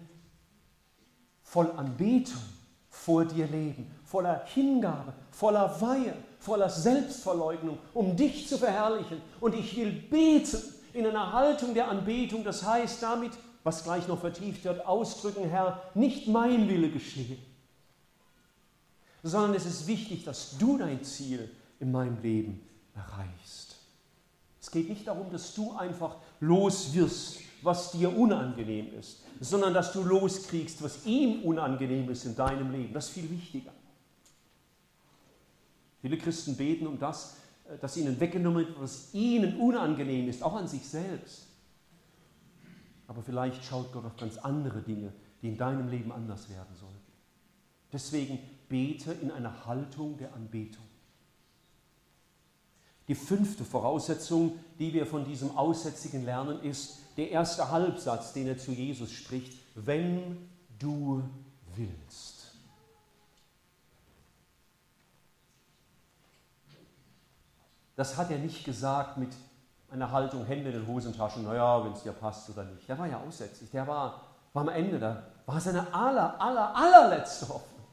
[1.43, 2.41] voll Anbetung
[2.89, 9.21] vor dir leben, voller Hingabe, voller Weihe, voller Selbstverleugnung, um dich zu verherrlichen.
[9.39, 10.61] Und ich will beten
[10.93, 13.31] in einer Haltung der Anbetung, das heißt damit,
[13.63, 17.37] was gleich noch vertieft wird, ausdrücken, Herr, nicht mein Wille geschehe,
[19.23, 21.49] sondern es ist wichtig, dass du dein Ziel
[21.79, 22.61] in meinem Leben
[22.95, 23.77] erreichst.
[24.61, 29.91] Es geht nicht darum, dass du einfach los wirst, was dir unangenehm ist, sondern dass
[29.91, 32.93] du loskriegst, was ihm unangenehm ist in deinem Leben.
[32.93, 33.71] Das ist viel wichtiger.
[36.01, 37.35] Viele Christen beten um das,
[37.81, 41.47] dass ihnen weggenommen wird, was ihnen unangenehm ist, auch an sich selbst.
[43.07, 46.95] Aber vielleicht schaut Gott auf ganz andere Dinge, die in deinem Leben anders werden sollten.
[47.91, 50.83] Deswegen bete in einer Haltung der Anbetung.
[53.07, 58.59] Die fünfte Voraussetzung, die wir von diesem Aussätzigen lernen, ist der erste Halbsatz, den er
[58.59, 60.37] zu Jesus spricht, wenn
[60.77, 61.23] du
[61.75, 62.38] willst.
[67.99, 69.27] Das hat er nicht gesagt mit
[69.91, 72.87] einer Haltung, Hände in den Hosentaschen, naja, wenn es dir passt oder nicht.
[72.87, 74.21] Der war ja aussätzlich, der war,
[74.53, 77.85] war am Ende, da war seine aller, aller, allerletzte Hoffnung.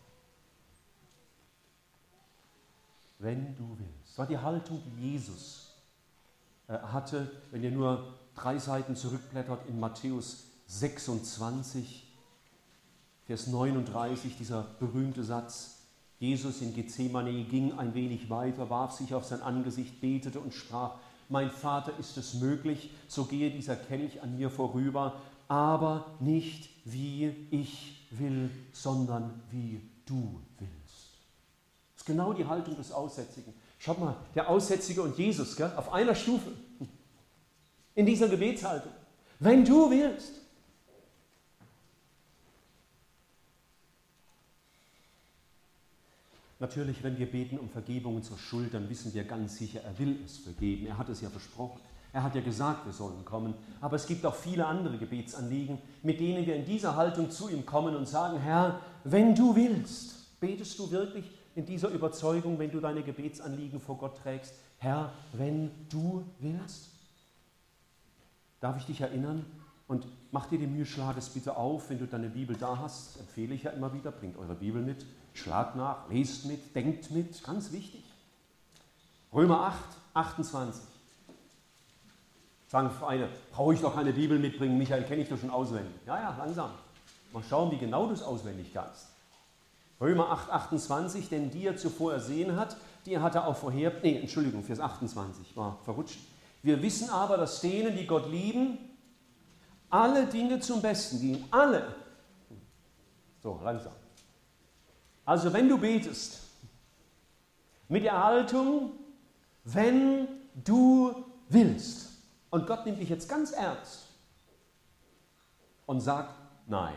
[3.18, 4.10] Wenn du willst.
[4.10, 5.74] Das war die Haltung, die Jesus
[6.68, 7.28] äh, hatte.
[7.50, 12.06] Wenn ihr nur drei Seiten zurückblättert in Matthäus 26,
[13.24, 15.75] Vers 39, dieser berühmte Satz.
[16.18, 20.94] Jesus in Gethsemane ging ein wenig weiter, warf sich auf sein Angesicht, betete und sprach,
[21.28, 27.34] mein Vater, ist es möglich, so gehe dieser Kelch an mir vorüber, aber nicht wie
[27.50, 31.18] ich will, sondern wie du willst.
[31.94, 33.52] Das ist genau die Haltung des Aussätzigen.
[33.78, 36.52] Schaut mal, der Aussätzige und Jesus gell, auf einer Stufe.
[37.94, 38.92] In dieser Gebetshaltung.
[39.38, 40.45] Wenn du willst.
[46.58, 50.18] Natürlich, wenn wir beten um Vergebung unserer Schuld, dann wissen wir ganz sicher, er will
[50.24, 50.86] es vergeben.
[50.86, 51.80] Er hat es ja versprochen.
[52.12, 53.52] Er hat ja gesagt, wir sollen kommen.
[53.82, 57.66] Aber es gibt auch viele andere Gebetsanliegen, mit denen wir in dieser Haltung zu ihm
[57.66, 62.80] kommen und sagen, Herr, wenn du willst, betest du wirklich in dieser Überzeugung, wenn du
[62.80, 66.90] deine Gebetsanliegen vor Gott trägst, Herr, wenn du willst?
[68.60, 69.44] Darf ich dich erinnern?
[69.86, 73.20] Und mach dir die Mühe, schlag es bitte auf, wenn du deine Bibel da hast.
[73.20, 74.10] Empfehle ich ja immer wieder.
[74.10, 75.04] Bringt eure Bibel mit,
[75.38, 77.42] schlagt nach, lest mit, denkt mit.
[77.42, 78.04] Ganz wichtig.
[79.32, 79.76] Römer 8,
[80.14, 80.82] 28.
[82.68, 85.94] Sagen eine, brauche ich doch keine Bibel mitbringen, Michael, kenne ich doch schon auswendig.
[86.06, 86.70] Ja, ja, langsam.
[87.32, 89.08] Mal schauen, wie genau du es auswendig kannst.
[90.00, 94.18] Römer 8, 28, denn die er zuvor ersehen hat, die hat er auch vorher, nee,
[94.18, 96.18] Entschuldigung, Vers 28, war verrutscht.
[96.62, 98.78] Wir wissen aber, dass denen, die Gott lieben,
[99.88, 101.44] alle Dinge zum Besten dienen.
[101.50, 101.94] Alle.
[103.42, 103.92] So, langsam.
[105.26, 106.40] Also, wenn du betest,
[107.88, 108.92] mit der Haltung,
[109.64, 110.26] wenn
[110.64, 112.12] du willst,
[112.48, 114.06] und Gott nimmt dich jetzt ganz ernst
[115.84, 116.32] und sagt
[116.66, 116.94] Nein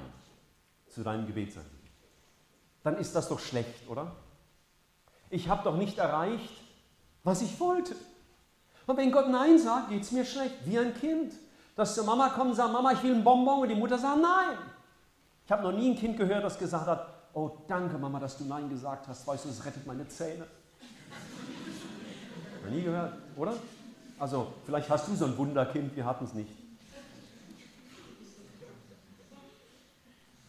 [0.88, 1.80] zu deinem Gebetsanliegen
[2.84, 4.12] dann ist das doch schlecht, oder?
[5.30, 6.62] Ich habe doch nicht erreicht,
[7.24, 7.96] was ich wollte.
[8.88, 11.34] Und wenn Gott Nein sagt, geht es mir schlecht, wie ein Kind,
[11.76, 14.22] das zur Mama kommt und sagt, Mama, ich will einen Bonbon und die Mutter sagt
[14.22, 14.58] Nein.
[15.46, 18.46] Ich habe noch nie ein Kind gehört, das gesagt hat, oh danke Mama, dass du
[18.46, 20.46] Nein gesagt hast, weißt du, es rettet meine Zähne.
[22.64, 23.54] Noch nie gehört, oder?
[24.20, 26.52] Also, vielleicht hast du so ein Wunderkind, wir hatten es nicht.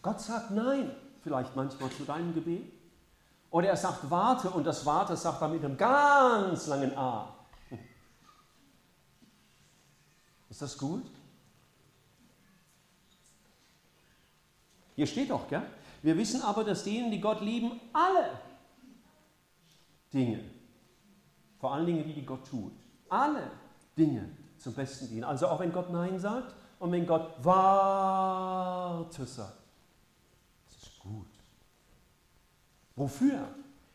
[0.01, 0.91] Gott sagt Nein,
[1.23, 2.71] vielleicht manchmal zu deinem Gebet.
[3.51, 7.33] Oder er sagt Warte und das Warte sagt er mit einem ganz langen A.
[10.49, 11.05] Ist das gut?
[14.95, 15.63] Hier steht doch, gell?
[16.01, 18.31] Wir wissen aber, dass denen, die Gott lieben, alle
[20.13, 20.39] Dinge,
[21.59, 22.73] vor allen Dingen die, die Gott tut,
[23.09, 23.51] alle
[23.97, 25.23] Dinge zum Besten dienen.
[25.23, 29.57] Also auch wenn Gott Nein sagt und wenn Gott Warte sagt.
[30.67, 31.27] Das ist gut.
[32.95, 33.47] Wofür?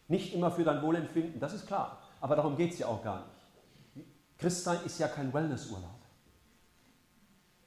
[0.09, 1.99] Nicht immer für dein Wohlempfinden, das ist klar.
[2.21, 4.07] Aber darum geht es ja auch gar nicht.
[4.39, 5.91] Christsein ist ja kein Wellnessurlaub.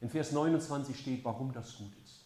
[0.02, 2.19] In Vers 29 steht, warum das gut ist.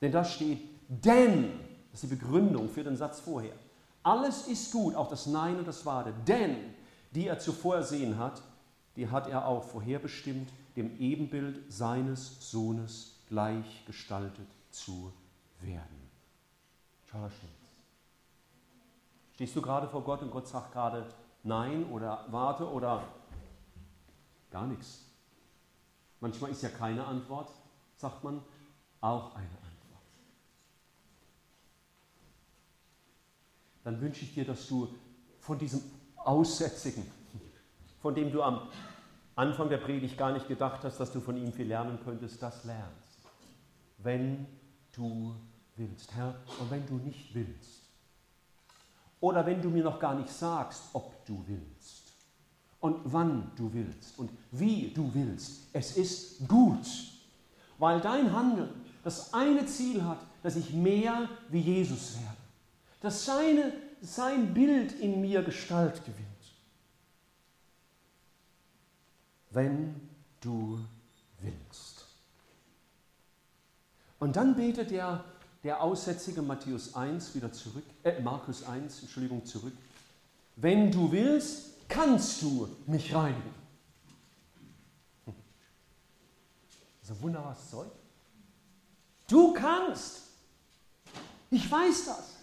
[0.00, 1.52] Denn da steht, denn,
[1.90, 3.54] das ist die Begründung für den Satz vorher.
[4.02, 6.14] Alles ist gut, auch das Nein und das Wade.
[6.26, 6.56] Denn
[7.12, 8.42] die er zuvor ersehen hat,
[8.96, 15.12] die hat er auch vorherbestimmt, dem Ebenbild seines Sohnes gleichgestaltet zu
[15.60, 16.10] werden.
[17.06, 17.32] Steht's.
[19.34, 21.06] Stehst du gerade vor Gott und Gott sagt gerade
[21.42, 23.02] Nein oder Warte oder
[24.50, 25.06] gar nichts?
[26.20, 27.50] Manchmal ist ja keine Antwort,
[27.96, 28.42] sagt man,
[29.00, 29.65] auch eine Antwort.
[33.86, 34.88] Dann wünsche ich dir, dass du
[35.38, 35.80] von diesem
[36.16, 37.06] Aussätzigen,
[38.02, 38.62] von dem du am
[39.36, 42.64] Anfang der Predigt gar nicht gedacht hast, dass du von ihm viel lernen könntest, das
[42.64, 43.20] lernst.
[43.98, 44.44] Wenn
[44.90, 45.36] du
[45.76, 47.84] willst, Herr, und wenn du nicht willst.
[49.20, 52.12] Oder wenn du mir noch gar nicht sagst, ob du willst
[52.80, 55.68] und wann du willst und wie du willst.
[55.72, 56.88] Es ist gut,
[57.78, 58.70] weil dein Handeln
[59.04, 62.45] das eine Ziel hat, dass ich mehr wie Jesus werde,
[63.06, 66.26] dass seine, sein Bild in mir Gestalt gewinnt.
[69.50, 69.94] Wenn
[70.40, 70.80] du
[71.38, 72.04] willst.
[74.18, 75.24] Und dann betet der,
[75.62, 79.74] der aussätzige Matthäus 1 wieder zurück, äh, Markus 1, Entschuldigung, zurück.
[80.56, 83.54] Wenn du willst, kannst du mich reinigen.
[87.02, 87.92] Ist ein wunderbares Zeug.
[89.28, 90.22] Du kannst.
[91.50, 92.35] Ich weiß das.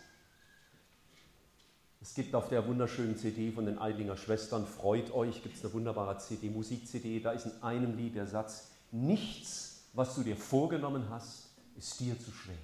[2.04, 5.74] Es gibt auf der wunderschönen CD von den Eilinger Schwestern, Freut euch, gibt es eine
[5.74, 11.06] wunderbare CD, Musik-CD, da ist in einem Lied der Satz, nichts, was du dir vorgenommen
[11.10, 12.58] hast, ist dir zu schwer.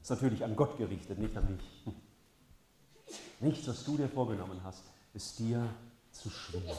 [0.00, 1.94] Das ist natürlich an Gott gerichtet, nicht an mich.
[3.40, 4.82] Nichts, was du dir vorgenommen hast,
[5.14, 5.68] ist dir
[6.10, 6.76] zu schwer.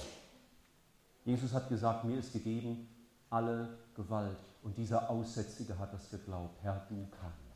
[1.24, 2.90] Jesus hat gesagt, mir ist gegeben
[3.30, 4.36] alle Gewalt.
[4.64, 6.62] Und dieser Aussätzige hat das geglaubt.
[6.62, 7.49] Herr, du kannst.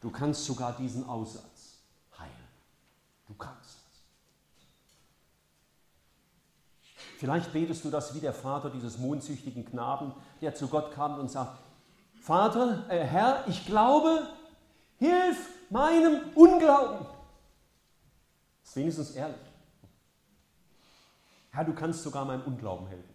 [0.00, 1.78] Du kannst sogar diesen Aussatz
[2.18, 2.32] heilen.
[3.28, 4.02] Du kannst das.
[7.18, 11.30] Vielleicht betest du das wie der Vater dieses mondsüchtigen Knaben, der zu Gott kam und
[11.30, 11.58] sagt,
[12.20, 14.26] Vater, äh, Herr, ich glaube,
[14.98, 17.06] hilf meinem Unglauben.
[18.62, 19.36] Das ist wenigstens ehrlich.
[21.50, 23.14] Herr, du kannst sogar meinem Unglauben helfen.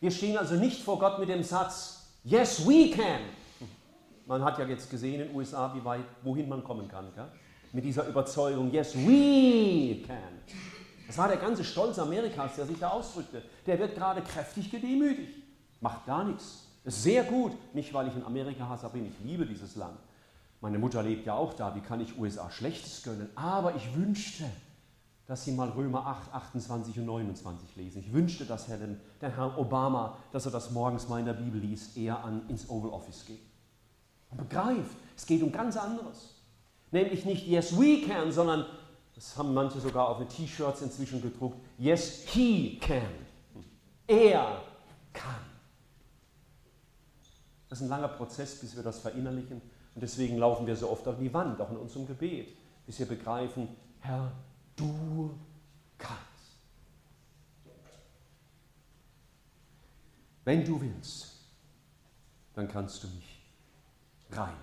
[0.00, 3.20] Wir stehen also nicht vor Gott mit dem Satz, yes, we can.
[4.30, 7.12] Man hat ja jetzt gesehen in den USA, wie weit, wohin man kommen kann.
[7.16, 7.26] Gell?
[7.72, 10.38] Mit dieser Überzeugung, yes, we can.
[11.08, 13.42] Das war der ganze Stolz Amerikas, der sich da ausdrückte.
[13.66, 15.36] Der wird gerade kräftig gedemütigt.
[15.80, 16.68] Macht gar nichts.
[16.84, 17.50] Ist sehr gut.
[17.74, 19.04] Nicht, weil ich in Amerika Hasser bin.
[19.04, 19.98] Ich liebe dieses Land.
[20.60, 23.30] Meine Mutter lebt ja auch da, wie kann ich USA Schlechtes gönnen?
[23.34, 24.44] Aber ich wünschte,
[25.26, 27.98] dass Sie mal Römer 8, 28 und 29 lesen.
[27.98, 28.78] Ich wünschte, dass Herr,
[29.20, 32.70] der Herr Obama, dass er das morgens mal in der Bibel liest, eher an, ins
[32.70, 33.49] Oval Office geht.
[34.36, 36.36] Begreift, es geht um ganz anderes.
[36.90, 38.66] Nämlich nicht Yes, we can, sondern,
[39.14, 43.02] das haben manche sogar auf den T-Shirts inzwischen gedruckt, Yes, he can.
[44.06, 44.62] Er
[45.12, 45.50] kann.
[47.68, 49.62] Das ist ein langer Prozess, bis wir das verinnerlichen.
[49.94, 53.06] Und deswegen laufen wir so oft auf die Wand, auch in unserem Gebet, bis wir
[53.06, 53.68] begreifen,
[54.00, 54.32] Herr,
[54.74, 55.38] du
[55.98, 56.20] kannst.
[60.44, 61.36] Wenn du willst,
[62.54, 63.29] dann kannst du mich
[64.32, 64.54] rein.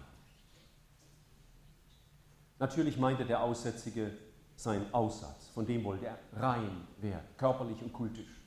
[2.59, 4.11] Natürlich meinte der Aussätzige
[4.55, 8.41] seinen Aussatz, von dem wollte er rein werden, körperlich und kultisch.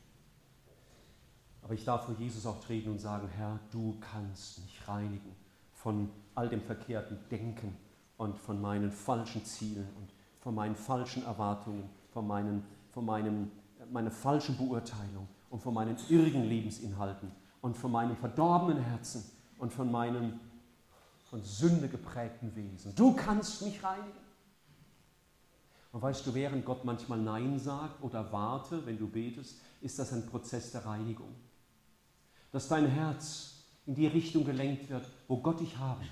[1.62, 5.36] Aber ich darf vor Jesus auch treten und sagen, Herr, du kannst mich reinigen
[5.72, 7.76] von all dem verkehrten Denken
[8.16, 13.50] und von meinen falschen Zielen und von meinen falschen Erwartungen, von, meinen, von meinem,
[13.92, 17.30] meiner falschen Beurteilung und von meinen irrigen Lebensinhalten
[17.60, 19.24] und von meinem verdorbenen Herzen
[19.58, 20.40] und von meinem
[21.30, 22.92] von Sünde geprägten Wesen.
[22.96, 24.18] Du kannst mich reinigen.
[25.92, 30.12] Und weißt du, während Gott manchmal Nein sagt oder warte, wenn du betest, ist das
[30.12, 31.34] ein Prozess der Reinigung.
[32.50, 36.08] Dass dein Herz in die Richtung gelenkt wird, wo Gott dich haben will.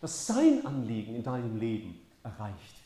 [0.00, 2.76] Dass sein Anliegen in deinem Leben erreicht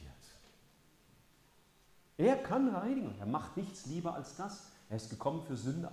[2.16, 2.28] wird.
[2.28, 3.14] Er kann reinigen.
[3.18, 4.70] Er macht nichts lieber als das.
[4.88, 5.92] Er ist gekommen für Sünder.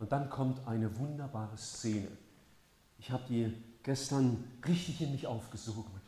[0.00, 2.08] Und dann kommt eine wunderbare Szene.
[2.98, 6.00] Ich habe die gestern richtig in mich aufgesogen.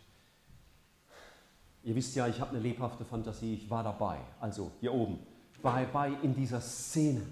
[1.84, 5.18] Ihr wisst ja, ich habe eine lebhafte Fantasie, ich war dabei, also hier oben,
[5.62, 7.22] war dabei in dieser Szene.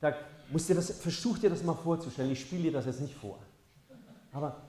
[0.00, 0.14] Da
[0.50, 3.38] musst ihr das, versuch dir das mal vorzustellen, ich spiele dir das jetzt nicht vor,
[4.32, 4.62] aber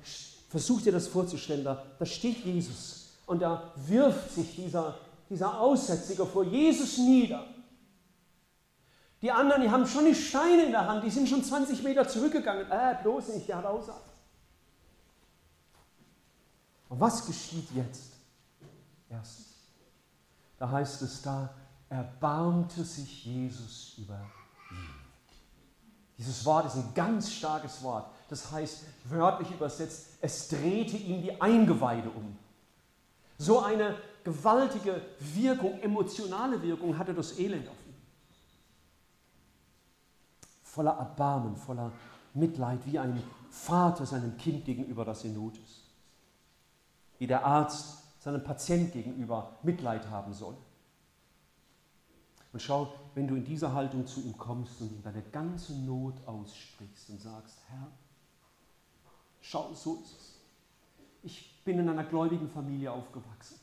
[0.49, 4.95] versuch dir das vorzustellen, da, da steht Jesus und da wirft sich dieser,
[5.27, 7.47] dieser Aussätzige vor Jesus nieder.
[9.23, 12.05] Die anderen, die haben schon die Steine in der Hand, die sind schon 20 Meter
[12.05, 12.69] zurückgegangen.
[12.69, 14.03] Äh, bloß nicht, der hat Aussatz.
[16.89, 18.17] Und was geschieht jetzt?
[19.09, 19.55] Erstens,
[20.59, 21.53] da heißt es, da
[21.87, 24.19] erbarmte sich Jesus über
[24.71, 24.89] ihn.
[26.17, 28.11] Dieses Wort ist ein ganz starkes Wort.
[28.27, 32.37] Das heißt, wörtlich übersetzt, es drehte ihm die Eingeweide um.
[33.37, 37.82] So eine gewaltige Wirkung, emotionale Wirkung hatte das Elend auf.
[40.73, 41.91] Voller Erbarmen, voller
[42.33, 45.83] Mitleid, wie ein Vater seinem Kind gegenüber, das in Not ist.
[47.19, 50.57] Wie der Arzt seinem Patient gegenüber Mitleid haben soll.
[52.51, 56.15] Und schau, wenn du in dieser Haltung zu ihm kommst und ihm deine ganze Not
[56.25, 57.91] aussprichst und sagst, Herr,
[59.41, 60.39] schau, so ist es.
[61.21, 63.59] Ich bin in einer gläubigen Familie aufgewachsen.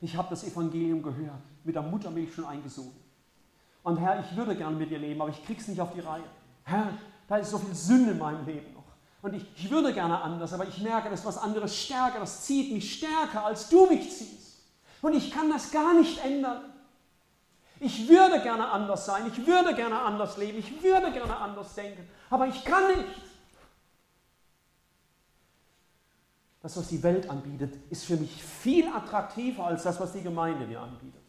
[0.00, 3.09] Ich habe das Evangelium gehört, mit der Muttermilch schon eingesogen.
[3.82, 6.24] Und Herr, ich würde gern mit dir leben, aber ich krieg's nicht auf die Reihe.
[6.64, 6.92] Herr,
[7.28, 8.84] da ist so viel Sünde in meinem Leben noch.
[9.22, 12.72] Und ich, ich würde gerne anders, aber ich merke, dass was anderes stärker, das zieht
[12.72, 14.62] mich stärker, als du mich ziehst.
[15.02, 16.62] Und ich kann das gar nicht ändern.
[17.78, 22.06] Ich würde gerne anders sein, ich würde gerne anders leben, ich würde gerne anders denken,
[22.28, 23.08] aber ich kann nicht.
[26.60, 30.66] Das, was die Welt anbietet, ist für mich viel attraktiver als das, was die Gemeinde
[30.66, 31.19] mir anbietet.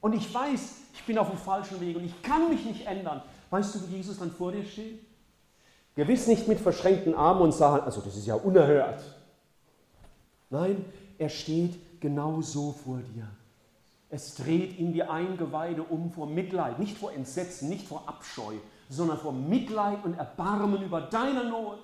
[0.00, 3.22] Und ich weiß, ich bin auf dem falschen Weg und ich kann mich nicht ändern.
[3.50, 5.00] Weißt du, wie Jesus dann vor dir steht?
[5.94, 9.02] Gewiss nicht mit verschränkten Armen und sagen, also das ist ja unerhört.
[10.50, 10.84] Nein,
[11.18, 13.26] er steht genau so vor dir.
[14.08, 18.54] Es dreht ihm die Eingeweide um vor Mitleid, nicht vor Entsetzen, nicht vor Abscheu,
[18.88, 21.82] sondern vor Mitleid und Erbarmen über deine Not.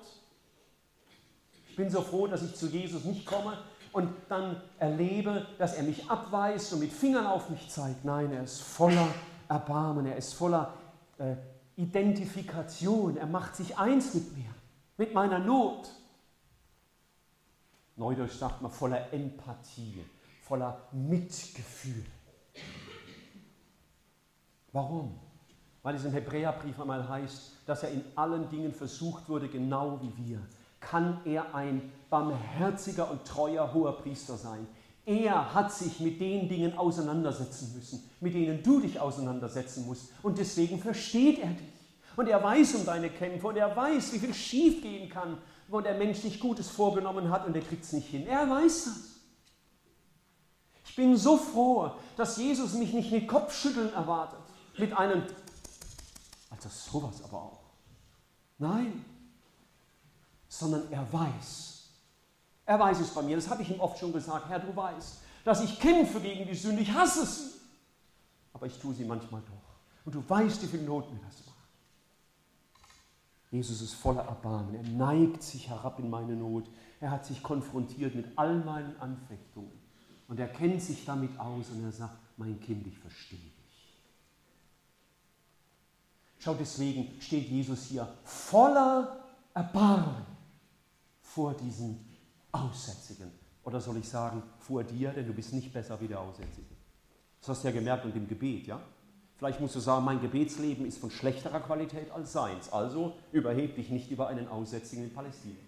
[1.69, 3.57] Ich bin so froh, dass ich zu Jesus nicht komme
[3.93, 8.03] und dann erlebe, dass er mich abweist und mit Fingern auf mich zeigt.
[8.03, 9.07] Nein, er ist voller
[9.47, 10.73] Erbarmen, er ist voller
[11.19, 11.35] äh,
[11.75, 13.17] Identifikation.
[13.17, 14.49] Er macht sich eins mit mir,
[14.97, 15.89] mit meiner Not.
[17.95, 20.03] Neudeutsch sagt man voller Empathie,
[20.41, 22.03] voller Mitgefühl.
[24.71, 25.19] Warum?
[25.83, 30.25] Weil es im Hebräerbrief einmal heißt, dass er in allen Dingen versucht wurde, genau wie
[30.25, 30.39] wir.
[30.89, 34.67] Kann er ein barmherziger und treuer hoher Priester sein?
[35.05, 40.13] Er hat sich mit den Dingen auseinandersetzen müssen, mit denen du dich auseinandersetzen musst.
[40.21, 41.67] Und deswegen versteht er dich.
[42.15, 45.81] Und er weiß um deine Kämpfe und er weiß, wie viel schief gehen kann, wo
[45.81, 48.27] der Mensch sich Gutes vorgenommen hat und er kriegt es nicht hin.
[48.27, 49.13] Er weiß das.
[50.85, 54.39] Ich bin so froh, dass Jesus mich nicht mit Kopfschütteln erwartet,
[54.77, 55.23] mit einem,
[56.51, 57.59] also sowas aber auch.
[58.59, 59.03] Nein,
[60.59, 61.89] sondern er weiß,
[62.65, 64.47] er weiß es bei mir, das habe ich ihm oft schon gesagt.
[64.49, 67.59] Herr, du weißt, dass ich kämpfe gegen die Sünde, ich hasse sie.
[68.53, 70.05] Aber ich tue sie manchmal doch.
[70.05, 71.57] Und du weißt, wie viel Not mir das macht.
[73.51, 74.75] Jesus ist voller Erbarmen.
[74.75, 76.65] Er neigt sich herab in meine Not.
[77.01, 79.71] Er hat sich konfrontiert mit all meinen Anfechtungen.
[80.27, 83.51] Und er kennt sich damit aus und er sagt, mein Kind, ich verstehe dich.
[86.39, 89.17] Schau, deswegen steht Jesus hier voller
[89.53, 90.32] Erbarmen
[91.33, 92.05] vor diesen
[92.51, 93.31] Aussätzigen.
[93.63, 96.67] Oder soll ich sagen, vor dir, denn du bist nicht besser wie der Aussätzige.
[97.39, 98.79] Das hast du ja gemerkt in dem Gebet, ja?
[99.37, 102.71] Vielleicht musst du sagen, mein Gebetsleben ist von schlechterer Qualität als seins.
[102.71, 105.59] Also überheb dich nicht über einen Aussätzigen in Palästina.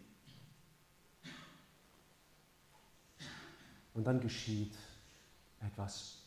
[3.93, 4.75] Und dann geschieht
[5.61, 6.19] etwas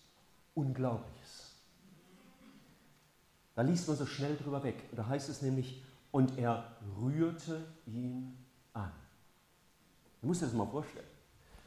[0.54, 1.52] Unglaubliches.
[3.54, 4.76] Da liest man so schnell drüber weg.
[4.96, 8.36] Da heißt es nämlich, und er rührte ihn.
[10.20, 11.06] Du musst dir das mal vorstellen.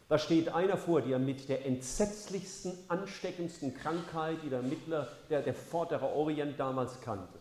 [0.10, 5.54] Da steht einer vor dir mit der entsetzlichsten, ansteckendsten Krankheit, die der Mittler, der, der
[5.54, 7.40] vordere Orient damals kannte.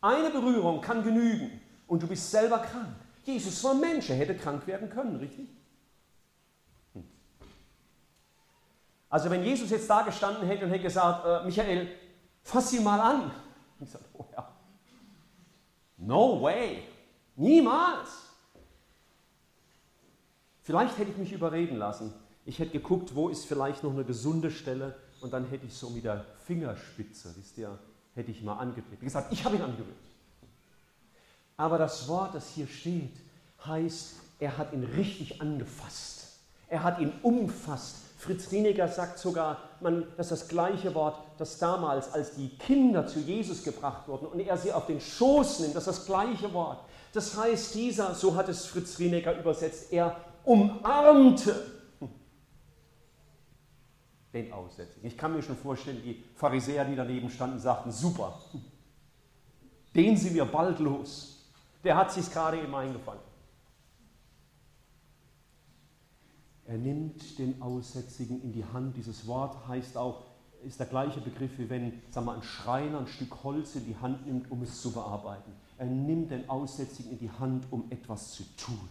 [0.00, 2.96] Eine Berührung kann genügen und du bist selber krank.
[3.22, 5.48] Jesus war Mensch, er hätte krank werden können, richtig?
[9.08, 11.88] Also wenn Jesus jetzt da gestanden hätte und hätte gesagt, äh, Michael,
[12.42, 13.30] fass ihn mal an.
[13.80, 14.48] Ich sage, oh ja,
[15.96, 16.84] no way,
[17.36, 18.29] niemals.
[20.70, 22.14] Vielleicht hätte ich mich überreden lassen.
[22.46, 25.90] Ich hätte geguckt, wo ist vielleicht noch eine gesunde Stelle und dann hätte ich so
[25.90, 27.76] mit der Fingerspitze, wisst ihr,
[28.14, 28.72] hätte ich mal.
[29.00, 29.88] Wie gesagt, ich habe ihn angerührt.
[31.56, 33.16] Aber das Wort, das hier steht,
[33.66, 36.38] heißt, er hat ihn richtig angefasst.
[36.68, 37.96] Er hat ihn umfasst.
[38.18, 43.18] Fritz Rieniger sagt sogar, man, dass das gleiche Wort, das damals, als die Kinder zu
[43.18, 46.78] Jesus gebracht wurden und er sie auf den Schoß nimmt, das ist das gleiche Wort.
[47.12, 50.14] Das heißt, dieser, so hat es Fritz Rieniger übersetzt, er
[50.50, 51.54] umarmte
[54.32, 55.06] den Aussätzigen.
[55.06, 58.40] Ich kann mir schon vorstellen, die Pharisäer, die daneben standen, sagten, super,
[59.94, 61.52] den sind wir bald los.
[61.84, 63.22] Der hat sich gerade eben eingefangen.
[66.66, 68.96] Er nimmt den Aussätzigen in die Hand.
[68.96, 70.24] Dieses Wort heißt auch,
[70.64, 73.96] ist der gleiche Begriff, wie wenn sagen wir, ein Schreiner ein Stück Holz in die
[73.96, 75.52] Hand nimmt, um es zu bearbeiten.
[75.78, 78.88] Er nimmt den Aussätzigen in die Hand, um etwas zu tun.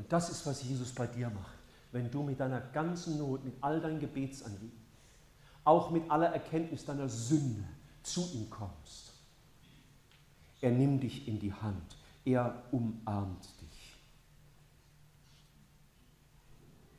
[0.00, 1.58] Und das ist, was Jesus bei dir macht,
[1.92, 4.80] wenn du mit deiner ganzen Not, mit all deinen Gebetsanliegen,
[5.64, 7.64] auch mit aller Erkenntnis deiner Sünde
[8.02, 9.10] zu ihm kommst
[10.60, 11.96] er nimmt dich in die Hand.
[12.24, 13.96] Er umarmt dich.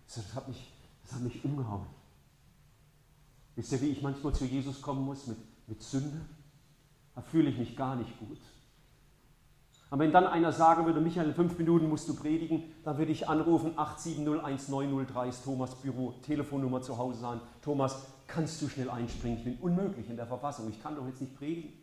[0.07, 0.71] Das hat mich,
[1.03, 1.87] das hat mich umgehauen.
[3.55, 5.37] Wisst ihr, wie ich manchmal zu Jesus kommen muss mit,
[5.67, 6.19] mit Sünde?
[7.15, 8.39] Da fühle ich mich gar nicht gut.
[9.91, 13.11] Aber wenn dann einer sagen würde, Michael, in fünf Minuten musst du predigen, dann würde
[13.11, 19.37] ich anrufen, 8701903 ist Thomas Büro, Telefonnummer zu Hause sagen, Thomas, kannst du schnell einspringen?
[19.39, 21.73] Ich bin unmöglich in der Verfassung, ich kann doch jetzt nicht predigen.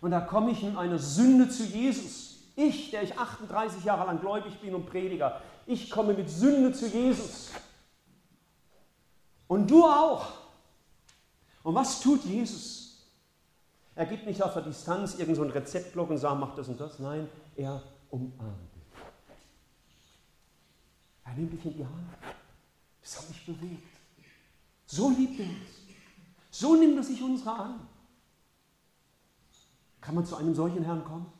[0.00, 2.38] Und da komme ich in eine Sünde zu Jesus.
[2.56, 6.86] Ich, der ich 38 Jahre lang gläubig bin und Prediger, ich komme mit Sünde zu
[6.88, 7.50] Jesus.
[9.46, 10.28] Und du auch.
[11.62, 12.79] Und was tut Jesus?
[14.00, 17.00] Er gibt nicht auf der Distanz irgendein so Rezeptblock und sagt, mach das und das.
[17.00, 19.02] Nein, er umarmt dich.
[21.22, 22.08] Er nimmt dich in die Hand.
[23.02, 23.86] Das hat mich bewegt.
[24.86, 25.84] So liebt er uns.
[26.50, 27.80] So nimmt er sich unserer an.
[30.00, 31.30] Kann man zu einem solchen Herrn kommen?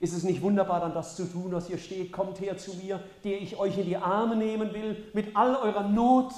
[0.00, 2.10] Ist es nicht wunderbar, dann das zu tun, was hier steht?
[2.10, 5.88] Kommt her zu mir, der ich euch in die Arme nehmen will, mit all eurer
[5.88, 6.32] Not.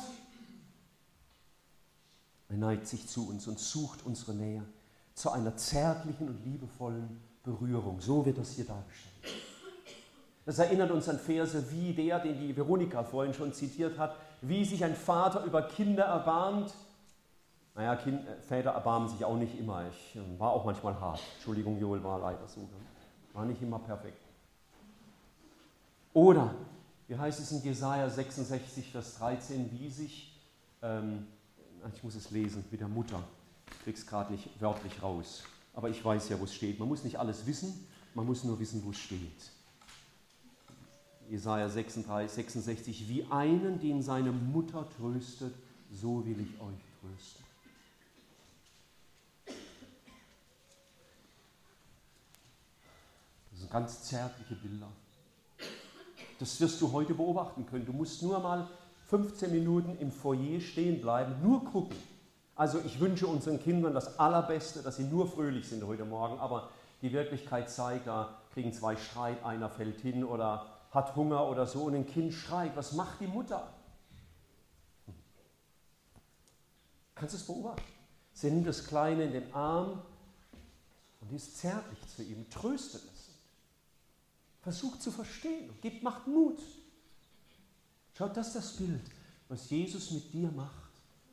[2.48, 4.62] Er neigt sich zu uns und sucht unsere Nähe
[5.14, 8.00] zu einer zärtlichen und liebevollen Berührung.
[8.00, 9.14] So wird das hier dargestellt.
[10.44, 14.64] Das erinnert uns an Verse wie der, den die Veronika vorhin schon zitiert hat, wie
[14.64, 16.72] sich ein Vater über Kinder erbarmt,
[17.76, 19.86] naja, kind, äh, Väter erbarmen sich auch nicht immer.
[19.90, 21.20] Ich äh, war auch manchmal hart.
[21.34, 22.66] Entschuldigung, Joel, war leider so.
[23.34, 24.22] War nicht immer perfekt.
[26.14, 26.54] Oder,
[27.06, 30.40] wie heißt es in Jesaja 66, Vers 13, wie sich,
[30.80, 31.26] ähm,
[31.94, 33.22] ich muss es lesen, mit der Mutter,
[33.70, 36.78] ich krieg's gerade nicht wörtlich raus, aber ich weiß ja, wo es steht.
[36.78, 39.50] Man muss nicht alles wissen, man muss nur wissen, wo es steht.
[41.28, 45.54] Jesaja 36, 66, wie einen, den seine Mutter tröstet,
[45.90, 47.46] so will ich euch trösten.
[53.66, 54.88] sind ganz zärtliche Bilder.
[56.38, 57.84] Das wirst du heute beobachten können.
[57.84, 58.68] Du musst nur mal
[59.08, 61.96] 15 Minuten im Foyer stehen bleiben, nur gucken.
[62.56, 66.70] Also ich wünsche unseren Kindern das Allerbeste, dass sie nur fröhlich sind heute Morgen, aber
[67.02, 71.82] die Wirklichkeit zeigt, da kriegen zwei Streit, einer fällt hin oder hat Hunger oder so
[71.82, 72.74] und ein Kind schreit.
[72.74, 73.68] Was macht die Mutter?
[77.14, 77.82] Kannst du es beobachten?
[78.32, 80.02] Sie nimmt das Kleine in den Arm
[81.20, 83.30] und ist zärtlich zu ihm, tröstet es.
[84.62, 86.60] Versucht zu verstehen und gibt, macht Mut.
[88.16, 89.02] Schaut, das ist das Bild,
[89.48, 90.90] was Jesus mit dir macht,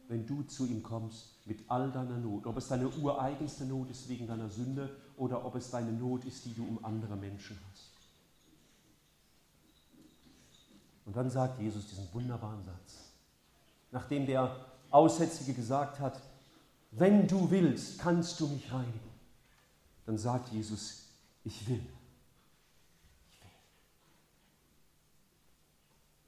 [0.10, 2.46] wenn du zu ihm kommst mit all deiner Not.
[2.46, 6.44] Ob es deine ureigenste Not ist wegen deiner Sünde oder ob es deine Not ist,
[6.44, 7.92] die du um andere Menschen hast.
[11.06, 13.12] Und dann sagt Jesus diesen wunderbaren Satz.
[13.92, 16.22] Nachdem der Aussätzige gesagt hat,
[16.92, 19.00] wenn du willst, kannst du mich reinigen.
[20.06, 21.06] Dann sagt Jesus,
[21.46, 21.86] ich will.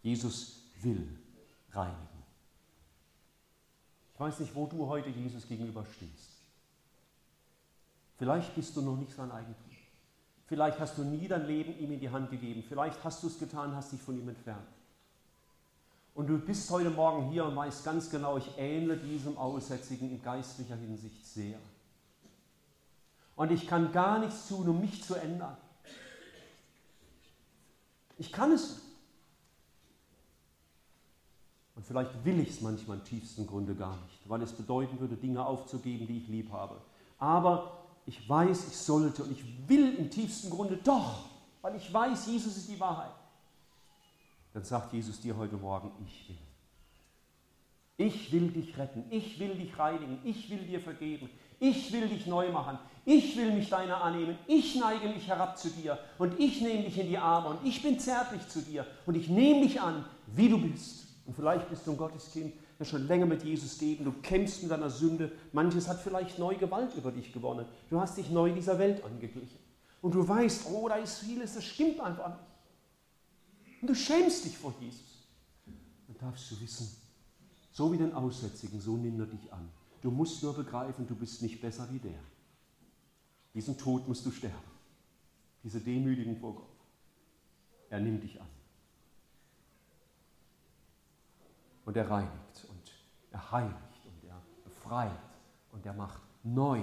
[0.05, 1.17] Jesus will
[1.71, 2.23] reinigen.
[4.13, 6.29] Ich weiß nicht, wo du heute Jesus gegenüber stehst.
[8.19, 9.71] Vielleicht bist du noch nicht sein Eigentum.
[10.45, 12.63] Vielleicht hast du nie dein Leben ihm in die Hand gegeben.
[12.69, 14.67] Vielleicht hast du es getan, hast dich von ihm entfernt.
[16.13, 20.21] Und du bist heute Morgen hier und weißt ganz genau, ich ähnle diesem Aussätzigen in
[20.21, 21.57] geistlicher Hinsicht sehr.
[23.35, 25.57] Und ich kann gar nichts tun, um mich zu ändern.
[28.19, 28.84] Ich kann es nicht.
[31.85, 35.15] Und vielleicht will ich es manchmal im tiefsten Grunde gar nicht, weil es bedeuten würde,
[35.15, 36.81] Dinge aufzugeben, die ich lieb habe.
[37.19, 41.25] Aber ich weiß, ich sollte und ich will im tiefsten Grunde doch,
[41.61, 43.11] weil ich weiß, Jesus ist die Wahrheit.
[44.55, 46.37] Dann sagt Jesus dir heute Morgen, ich will.
[47.97, 51.29] Ich will dich retten, ich will dich reinigen, ich will dir vergeben,
[51.59, 55.69] ich will dich neu machen, ich will mich deiner annehmen, ich neige mich herab zu
[55.69, 59.13] dir und ich nehme dich in die Arme und ich bin zärtlich zu dir und
[59.13, 61.04] ich nehme dich an, wie du bist.
[61.25, 64.61] Und vielleicht bist du ein Gotteskind, der schon länger mit Jesus geht und du kämpfst
[64.61, 65.31] mit deiner Sünde.
[65.53, 67.65] Manches hat vielleicht neue Gewalt über dich gewonnen.
[67.89, 69.57] Du hast dich neu dieser Welt angeglichen.
[70.01, 73.81] Und du weißt, oh, da ist vieles, das stimmt einfach nicht.
[73.81, 75.27] Und du schämst dich vor Jesus.
[76.07, 76.95] Dann darfst du wissen,
[77.71, 79.67] so wie den Aussätzigen, so nimmt er dich an.
[80.01, 82.19] Du musst nur begreifen, du bist nicht besser wie der.
[83.55, 84.55] Diesen Tod musst du sterben.
[85.63, 86.75] Diese Demütigen vor Gott.
[87.89, 88.47] Er nimmt dich an.
[91.85, 92.91] Und er reinigt und
[93.31, 95.11] er heiligt und er befreit
[95.71, 96.81] und er macht neu,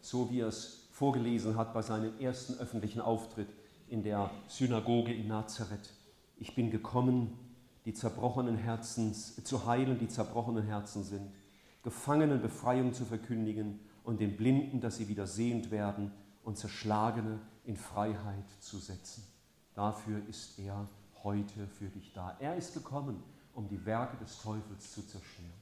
[0.00, 3.48] so wie er es vorgelesen hat bei seinem ersten öffentlichen Auftritt
[3.88, 5.92] in der Synagoge in Nazareth.
[6.38, 7.38] Ich bin gekommen,
[7.84, 11.30] die zerbrochenen Herzens zu heilen, die zerbrochenen Herzen sind
[11.86, 16.10] Gefangenen Befreiung zu verkündigen und den Blinden, dass sie wieder sehend werden
[16.42, 19.22] und Zerschlagene in Freiheit zu setzen.
[19.72, 20.88] Dafür ist er
[21.22, 22.36] heute für dich da.
[22.40, 23.22] Er ist gekommen,
[23.56, 25.52] um die Werke des Teufels zu zerstören.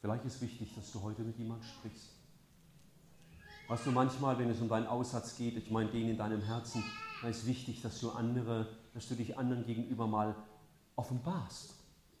[0.00, 2.10] Vielleicht ist wichtig, dass du heute mit jemandem sprichst.
[3.66, 6.84] Weißt du, manchmal, wenn es um deinen Aussatz geht, ich meine den in deinem Herzen,
[7.20, 10.36] da ist wichtig, dass du andere, dass du dich anderen gegenüber mal
[10.94, 11.74] offenbarst.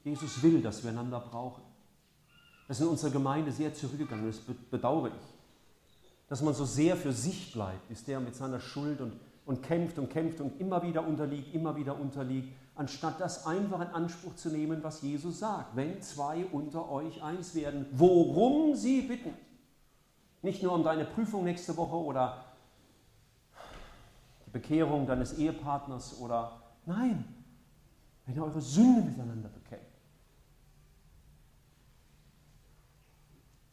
[0.04, 1.62] Jesus will, dass wir einander brauchen.
[2.66, 5.34] Das ist in unserer Gemeinde sehr zurückgegangen, das bedauere ich.
[6.28, 9.18] Dass man so sehr für sich bleibt, ist der mit seiner Schuld und,
[9.48, 13.88] und kämpft und kämpft und immer wieder unterliegt, immer wieder unterliegt, anstatt das einfach in
[13.88, 15.74] Anspruch zu nehmen, was Jesus sagt.
[15.74, 19.32] Wenn zwei unter euch eins werden, worum sie bitten.
[20.42, 22.44] Nicht nur um deine Prüfung nächste Woche oder
[24.44, 27.24] die Bekehrung deines Ehepartners oder nein,
[28.26, 29.80] wenn ihr eure Sünde miteinander bekennt.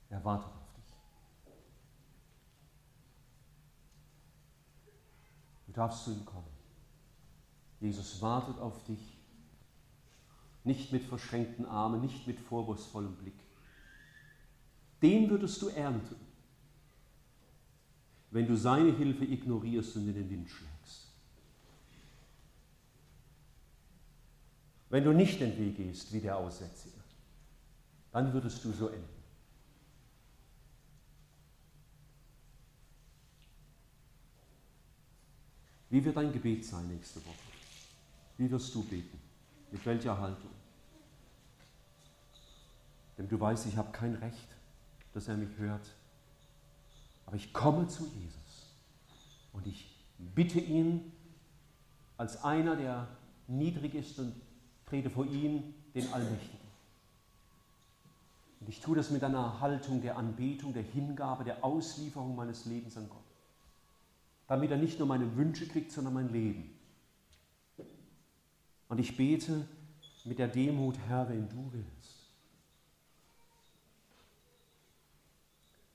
[0.10, 0.96] Er wartet auf dich.
[5.65, 6.48] Du darfst zu ihm kommen.
[7.80, 9.18] Jesus wartet auf dich.
[10.64, 13.36] Nicht mit verschränkten Armen, nicht mit vorwurfsvollem Blick.
[15.02, 16.16] Den würdest du ernten,
[18.32, 21.08] wenn du seine Hilfe ignorierst und in den Wind schlägst.
[24.90, 26.98] Wenn du nicht den Weg gehst wie der Aussätzige,
[28.12, 29.15] dann würdest du so enden.
[35.96, 37.38] Wie wird dein Gebet sein nächste Woche?
[38.38, 39.18] Wie wirst du beten?
[39.72, 40.50] Mit welcher Haltung?
[43.18, 44.50] Denn du weißt, ich habe kein Recht,
[45.14, 45.90] dass er mich hört.
[47.26, 48.76] Aber ich komme zu Jesus
[49.54, 51.14] und ich bitte ihn
[52.18, 53.08] als einer, der
[53.48, 54.36] niedrig ist und
[54.88, 56.68] trete vor ihn, den Allmächtigen.
[58.60, 62.98] Und ich tue das mit einer Haltung der Anbetung, der Hingabe, der Auslieferung meines Lebens
[62.98, 63.25] an Gott.
[64.48, 66.78] Damit er nicht nur meine Wünsche kriegt, sondern mein Leben.
[68.88, 69.68] Und ich bete
[70.24, 72.30] mit der Demut, Herr, wenn du willst.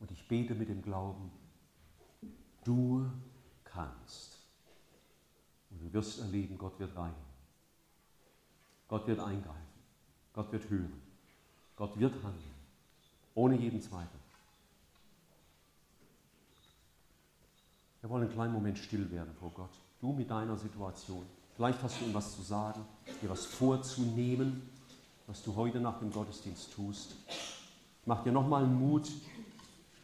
[0.00, 1.30] Und ich bete mit dem Glauben,
[2.64, 3.10] du
[3.64, 4.38] kannst.
[5.70, 7.14] Und du wirst erleben, Gott wird rein.
[8.88, 9.60] Gott wird eingreifen.
[10.32, 11.00] Gott wird hören.
[11.76, 12.54] Gott wird handeln.
[13.34, 14.19] Ohne jeden Zweifel.
[18.00, 19.70] Wir wollen einen kleinen Moment still werden vor Gott.
[20.00, 21.24] Du mit deiner Situation.
[21.54, 22.80] Vielleicht hast du ihm was zu sagen,
[23.20, 24.62] dir was vorzunehmen,
[25.26, 27.16] was du heute nach dem Gottesdienst tust.
[28.06, 29.10] Mach dir nochmal Mut.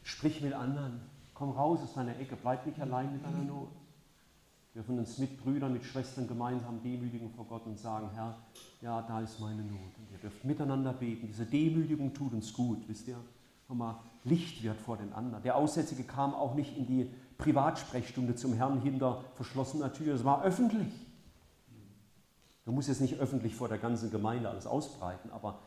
[0.02, 1.00] Sprich mit anderen.
[1.32, 2.36] Komm raus aus deiner Ecke.
[2.36, 3.70] Bleib nicht allein mit deiner Not.
[4.74, 8.36] Wir dürfen uns mit Brüdern, mit Schwestern gemeinsam demütigen vor Gott und sagen, Herr,
[8.82, 9.96] ja, da ist meine Not.
[9.98, 11.26] Und ihr dürft miteinander beten.
[11.28, 13.16] Diese Demütigung tut uns gut, wisst ihr?
[13.68, 15.42] Nochmal Licht wird vor den anderen.
[15.42, 20.14] Der Aussätzige kam auch nicht in die Privatsprechstunde zum Herrn hinter verschlossener Tür.
[20.14, 20.92] Es war öffentlich.
[22.64, 25.60] Du musst jetzt nicht öffentlich vor der ganzen Gemeinde alles ausbreiten, aber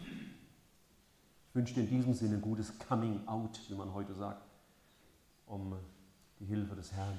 [0.00, 4.42] ich wünsche dir in diesem Sinne ein gutes Coming Out, wie man heute sagt,
[5.46, 5.76] um
[6.40, 7.18] die Hilfe des Herrn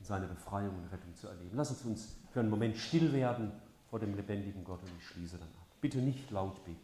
[0.00, 1.50] seine Befreiung und Rettung zu erleben.
[1.54, 3.52] Lass uns uns für einen Moment still werden
[3.90, 5.66] vor dem lebendigen Gott und ich schließe dann ab.
[5.80, 6.83] Bitte nicht laut beten.